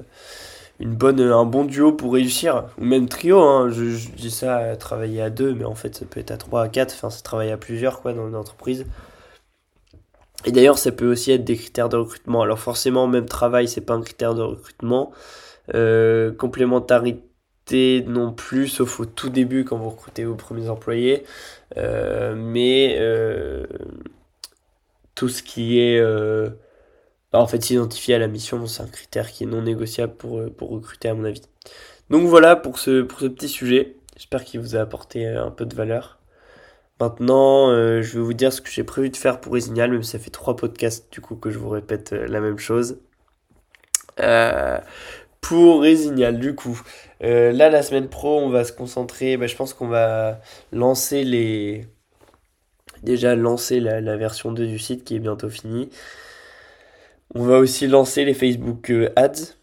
une 0.81 0.95
bonne, 0.95 1.21
un 1.21 1.45
bon 1.45 1.63
duo 1.63 1.93
pour 1.93 2.13
réussir, 2.13 2.65
ou 2.79 2.83
même 2.83 3.07
trio, 3.07 3.39
hein. 3.39 3.69
je, 3.69 3.91
je, 3.91 4.09
dis 4.09 4.31
ça, 4.31 4.75
travailler 4.75 5.21
à 5.21 5.29
deux, 5.29 5.53
mais 5.53 5.63
en 5.63 5.75
fait 5.75 5.95
ça 5.95 6.05
peut 6.05 6.19
être 6.19 6.31
à 6.31 6.37
trois, 6.37 6.63
à 6.63 6.69
quatre, 6.69 6.95
enfin 6.95 7.11
ça 7.11 7.21
travaille 7.21 7.51
à 7.51 7.57
plusieurs 7.57 8.01
quoi 8.01 8.13
dans 8.13 8.27
une 8.27 8.35
entreprise. 8.35 8.85
Et 10.45 10.51
d'ailleurs, 10.51 10.77
ça 10.77 10.91
peut 10.91 11.11
aussi 11.11 11.31
être 11.31 11.43
des 11.43 11.55
critères 11.55 11.89
de 11.89 11.97
recrutement. 11.97 12.41
Alors 12.41 12.59
forcément, 12.59 13.07
même 13.07 13.25
travail, 13.25 13.67
c'est 13.67 13.81
pas 13.81 13.93
un 13.93 14.01
critère 14.01 14.35
de 14.35 14.41
recrutement. 14.41 15.11
Euh, 15.75 16.31
complémentarité 16.33 18.03
non 18.07 18.33
plus, 18.33 18.67
sauf 18.67 18.99
au 18.99 19.05
tout 19.05 19.29
début 19.29 19.65
quand 19.65 19.77
vous 19.77 19.89
recrutez 19.89 20.25
vos 20.25 20.35
premiers 20.35 20.69
employés. 20.69 21.23
Euh, 21.77 22.35
mais 22.35 22.97
euh, 22.99 23.65
tout 25.15 25.29
ce 25.29 25.43
qui 25.43 25.79
est 25.79 25.99
euh, 25.99 26.49
bah, 27.31 27.39
en 27.39 27.47
fait 27.47 27.63
s'identifier 27.63 28.15
à 28.15 28.19
la 28.19 28.27
mission, 28.27 28.65
c'est 28.67 28.83
un 28.83 28.87
critère 28.87 29.31
qui 29.31 29.43
est 29.43 29.47
non 29.47 29.61
négociable 29.61 30.13
pour, 30.15 30.41
pour 30.53 30.69
recruter 30.71 31.09
à 31.09 31.13
mon 31.13 31.25
avis. 31.25 31.41
Donc 32.09 32.27
voilà 32.27 32.55
pour 32.55 32.79
ce, 32.79 33.01
pour 33.03 33.19
ce 33.19 33.27
petit 33.27 33.49
sujet. 33.49 33.95
J'espère 34.17 34.43
qu'il 34.43 34.59
vous 34.59 34.75
a 34.75 34.81
apporté 34.81 35.27
un 35.27 35.51
peu 35.51 35.65
de 35.65 35.75
valeur. 35.75 36.20
Maintenant, 37.01 37.71
euh, 37.71 38.03
je 38.03 38.19
vais 38.19 38.23
vous 38.23 38.33
dire 38.35 38.53
ce 38.53 38.61
que 38.61 38.69
j'ai 38.69 38.83
prévu 38.83 39.09
de 39.09 39.17
faire 39.17 39.41
pour 39.41 39.53
Résignal, 39.53 39.91
même 39.91 40.03
si 40.03 40.11
ça 40.11 40.19
fait 40.19 40.29
trois 40.29 40.55
podcasts 40.55 41.11
du 41.11 41.19
coup 41.19 41.35
que 41.35 41.49
je 41.49 41.57
vous 41.57 41.69
répète 41.69 42.13
euh, 42.13 42.27
la 42.27 42.39
même 42.41 42.59
chose. 42.59 42.99
Euh, 44.19 44.77
pour 45.41 45.81
Résignal, 45.81 46.39
du 46.39 46.53
coup, 46.53 46.79
là 47.21 47.71
la 47.71 47.81
semaine 47.81 48.07
pro, 48.07 48.39
on 48.39 48.49
va 48.49 48.63
se 48.65 48.71
concentrer. 48.71 49.35
Bah, 49.35 49.47
je 49.47 49.55
pense 49.55 49.73
qu'on 49.73 49.87
va 49.87 50.41
lancer 50.71 51.23
les. 51.23 51.87
Déjà 53.01 53.33
lancer 53.35 53.79
la, 53.79 53.99
la, 53.99 54.15
version 54.15 54.51
2 54.51 54.67
du 54.67 54.77
site 54.77 55.03
qui 55.03 55.15
est 55.15 55.19
bientôt 55.19 55.49
finie. 55.49 55.89
On 57.33 57.43
va 57.43 57.57
aussi 57.57 57.87
lancer 57.87 58.25
les 58.25 58.35
Facebook 58.35 58.93
Ads 59.15 59.55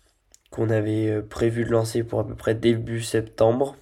qu'on 0.51 0.71
avait 0.71 1.23
prévu 1.23 1.65
de 1.65 1.71
lancer 1.71 2.03
pour 2.03 2.19
à 2.19 2.27
peu 2.27 2.35
près 2.35 2.57
début 2.57 3.01
septembre 3.01 3.77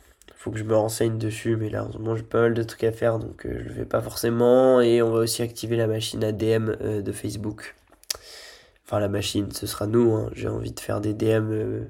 faut 0.46 0.52
que 0.52 0.58
je 0.58 0.64
me 0.64 0.76
renseigne 0.76 1.18
dessus, 1.18 1.56
mais 1.56 1.68
là 1.68 1.84
en 1.84 2.14
j'ai 2.14 2.22
pas 2.22 2.42
mal 2.42 2.54
de 2.54 2.62
trucs 2.62 2.84
à 2.84 2.92
faire 2.92 3.18
donc 3.18 3.42
je 3.44 3.48
le 3.48 3.70
fais 3.70 3.84
pas 3.84 4.00
forcément. 4.00 4.80
Et 4.80 5.02
on 5.02 5.10
va 5.10 5.18
aussi 5.18 5.42
activer 5.42 5.76
la 5.76 5.88
machine 5.88 6.22
ADM 6.22 7.02
de 7.02 7.12
Facebook. 7.12 7.74
Enfin 8.84 9.00
la 9.00 9.08
machine, 9.08 9.50
ce 9.50 9.66
sera 9.66 9.88
nous, 9.88 10.12
hein. 10.14 10.30
j'ai 10.34 10.48
envie 10.48 10.70
de 10.70 10.78
faire 10.78 11.00
des 11.00 11.14
DM, 11.14 11.88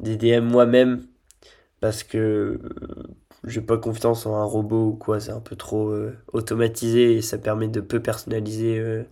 des 0.00 0.16
DM 0.16 0.44
moi-même 0.44 1.06
parce 1.80 2.02
que 2.02 2.58
j'ai 3.46 3.60
pas 3.60 3.78
confiance 3.78 4.26
en 4.26 4.36
un 4.36 4.44
robot 4.44 4.88
ou 4.88 4.96
quoi, 4.96 5.20
c'est 5.20 5.32
un 5.32 5.40
peu 5.40 5.56
trop 5.56 5.90
euh, 5.90 6.16
automatisé 6.32 7.16
et 7.16 7.22
ça 7.22 7.38
permet 7.38 7.68
de 7.68 7.80
peu 7.80 8.00
personnaliser 8.00 8.78
euh, 8.78 9.04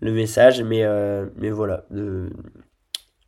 le 0.00 0.12
message, 0.12 0.62
mais, 0.62 0.84
euh, 0.84 1.26
mais 1.36 1.50
voilà. 1.50 1.86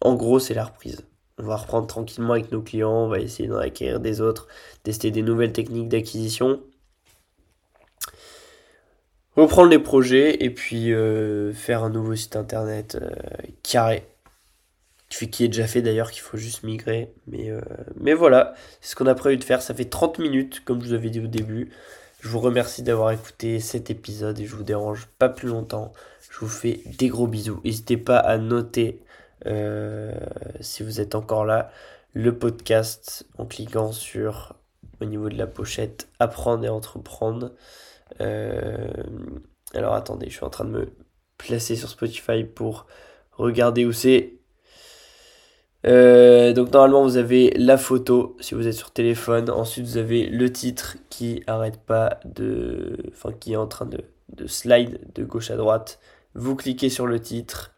En 0.00 0.14
gros, 0.14 0.38
c'est 0.38 0.54
la 0.54 0.64
reprise. 0.64 1.06
On 1.38 1.44
va 1.44 1.56
reprendre 1.56 1.86
tranquillement 1.86 2.32
avec 2.32 2.50
nos 2.50 2.62
clients, 2.62 3.04
on 3.04 3.08
va 3.08 3.20
essayer 3.20 3.48
d'en 3.48 3.58
acquérir 3.58 4.00
des 4.00 4.20
autres, 4.20 4.48
tester 4.82 5.10
des 5.10 5.22
nouvelles 5.22 5.52
techniques 5.52 5.88
d'acquisition, 5.88 6.60
reprendre 9.36 9.68
les 9.68 9.78
projets 9.78 10.42
et 10.42 10.50
puis 10.50 10.92
faire 11.52 11.84
un 11.84 11.90
nouveau 11.90 12.14
site 12.16 12.36
internet 12.36 12.96
carré 13.62 14.06
qui 15.08 15.44
est 15.44 15.48
déjà 15.48 15.66
fait 15.66 15.82
d'ailleurs, 15.82 16.10
qu'il 16.10 16.22
faut 16.22 16.36
juste 16.36 16.62
migrer. 16.62 17.12
Mais, 17.26 17.50
euh, 17.50 17.60
mais 17.98 18.14
voilà, 18.14 18.54
c'est 18.80 18.90
ce 18.90 18.96
qu'on 18.96 19.06
a 19.06 19.14
prévu 19.14 19.36
de 19.36 19.44
faire. 19.44 19.62
Ça 19.62 19.74
fait 19.74 19.86
30 19.86 20.18
minutes, 20.18 20.62
comme 20.64 20.82
je 20.82 20.88
vous 20.88 20.94
avais 20.94 21.10
dit 21.10 21.20
au 21.20 21.26
début. 21.26 21.70
Je 22.20 22.28
vous 22.28 22.40
remercie 22.40 22.82
d'avoir 22.82 23.12
écouté 23.12 23.60
cet 23.60 23.90
épisode 23.90 24.38
et 24.40 24.46
je 24.46 24.56
vous 24.56 24.64
dérange 24.64 25.06
pas 25.18 25.28
plus 25.28 25.48
longtemps. 25.48 25.92
Je 26.30 26.38
vous 26.40 26.48
fais 26.48 26.80
des 26.98 27.08
gros 27.08 27.26
bisous. 27.26 27.60
N'hésitez 27.64 27.96
pas 27.96 28.18
à 28.18 28.36
noter, 28.38 29.00
euh, 29.00 29.05
si 30.60 30.82
vous 30.82 31.00
êtes 31.00 31.14
encore 31.14 31.44
là, 31.44 31.70
le 32.16 32.38
podcast 32.38 33.26
en 33.36 33.44
cliquant 33.44 33.92
sur, 33.92 34.54
au 35.02 35.04
niveau 35.04 35.28
de 35.28 35.36
la 35.36 35.46
pochette, 35.46 36.08
apprendre 36.18 36.64
et 36.64 36.70
entreprendre. 36.70 37.52
Euh, 38.22 38.88
alors 39.74 39.92
attendez, 39.92 40.30
je 40.30 40.36
suis 40.36 40.44
en 40.44 40.48
train 40.48 40.64
de 40.64 40.70
me 40.70 40.88
placer 41.36 41.76
sur 41.76 41.90
Spotify 41.90 42.42
pour 42.42 42.86
regarder 43.32 43.84
où 43.84 43.92
c'est. 43.92 44.32
Euh, 45.86 46.54
donc 46.54 46.72
normalement 46.72 47.02
vous 47.02 47.18
avez 47.18 47.50
la 47.50 47.76
photo 47.76 48.34
si 48.40 48.54
vous 48.54 48.66
êtes 48.66 48.74
sur 48.74 48.92
téléphone. 48.92 49.50
Ensuite 49.50 49.84
vous 49.84 49.98
avez 49.98 50.26
le 50.26 50.50
titre 50.50 50.96
qui 51.10 51.42
arrête 51.46 51.78
pas 51.80 52.18
de, 52.24 52.96
enfin 53.12 53.32
qui 53.32 53.52
est 53.52 53.56
en 53.56 53.66
train 53.66 53.84
de, 53.84 54.00
de 54.34 54.46
slide 54.46 55.00
de 55.14 55.22
gauche 55.22 55.50
à 55.50 55.56
droite. 55.56 56.00
Vous 56.34 56.56
cliquez 56.56 56.88
sur 56.88 57.06
le 57.06 57.20
titre 57.20 57.72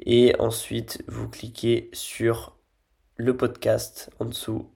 et 0.00 0.34
ensuite 0.38 1.02
vous 1.08 1.28
cliquez 1.28 1.90
sur 1.92 2.56
le 3.16 3.36
podcast 3.36 4.10
en 4.18 4.26
dessous. 4.26 4.70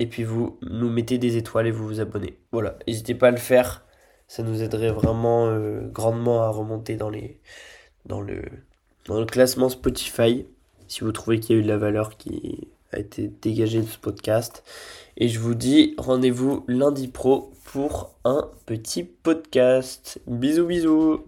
Et 0.00 0.06
puis 0.06 0.24
vous 0.24 0.58
nous 0.62 0.90
mettez 0.90 1.18
des 1.18 1.36
étoiles 1.36 1.66
et 1.66 1.70
vous 1.70 1.86
vous 1.86 2.00
abonnez. 2.00 2.38
Voilà, 2.52 2.78
n'hésitez 2.86 3.14
pas 3.14 3.28
à 3.28 3.32
le 3.32 3.36
faire. 3.36 3.84
Ça 4.28 4.42
nous 4.42 4.62
aiderait 4.62 4.92
vraiment 4.92 5.46
euh, 5.46 5.88
grandement 5.88 6.42
à 6.42 6.50
remonter 6.50 6.96
dans 6.96 7.10
le 7.10 7.20
dans 8.04 8.20
le 9.20 9.26
classement 9.26 9.68
Spotify, 9.68 10.46
si 10.86 11.00
vous 11.00 11.12
trouvez 11.12 11.40
qu'il 11.40 11.56
y 11.56 11.58
a 11.58 11.60
eu 11.60 11.64
de 11.64 11.68
la 11.68 11.78
valeur 11.78 12.16
qui 12.16 12.68
a 12.92 12.98
été 12.98 13.28
dégagée 13.28 13.80
de 13.80 13.86
ce 13.86 13.98
podcast. 13.98 14.62
Et 15.16 15.28
je 15.28 15.40
vous 15.40 15.54
dis 15.54 15.94
rendez-vous 15.98 16.64
lundi 16.68 17.08
pro 17.08 17.52
pour 17.64 18.14
un 18.24 18.50
petit 18.66 19.04
podcast. 19.04 20.20
Bisous 20.26 20.66
bisous 20.66 21.24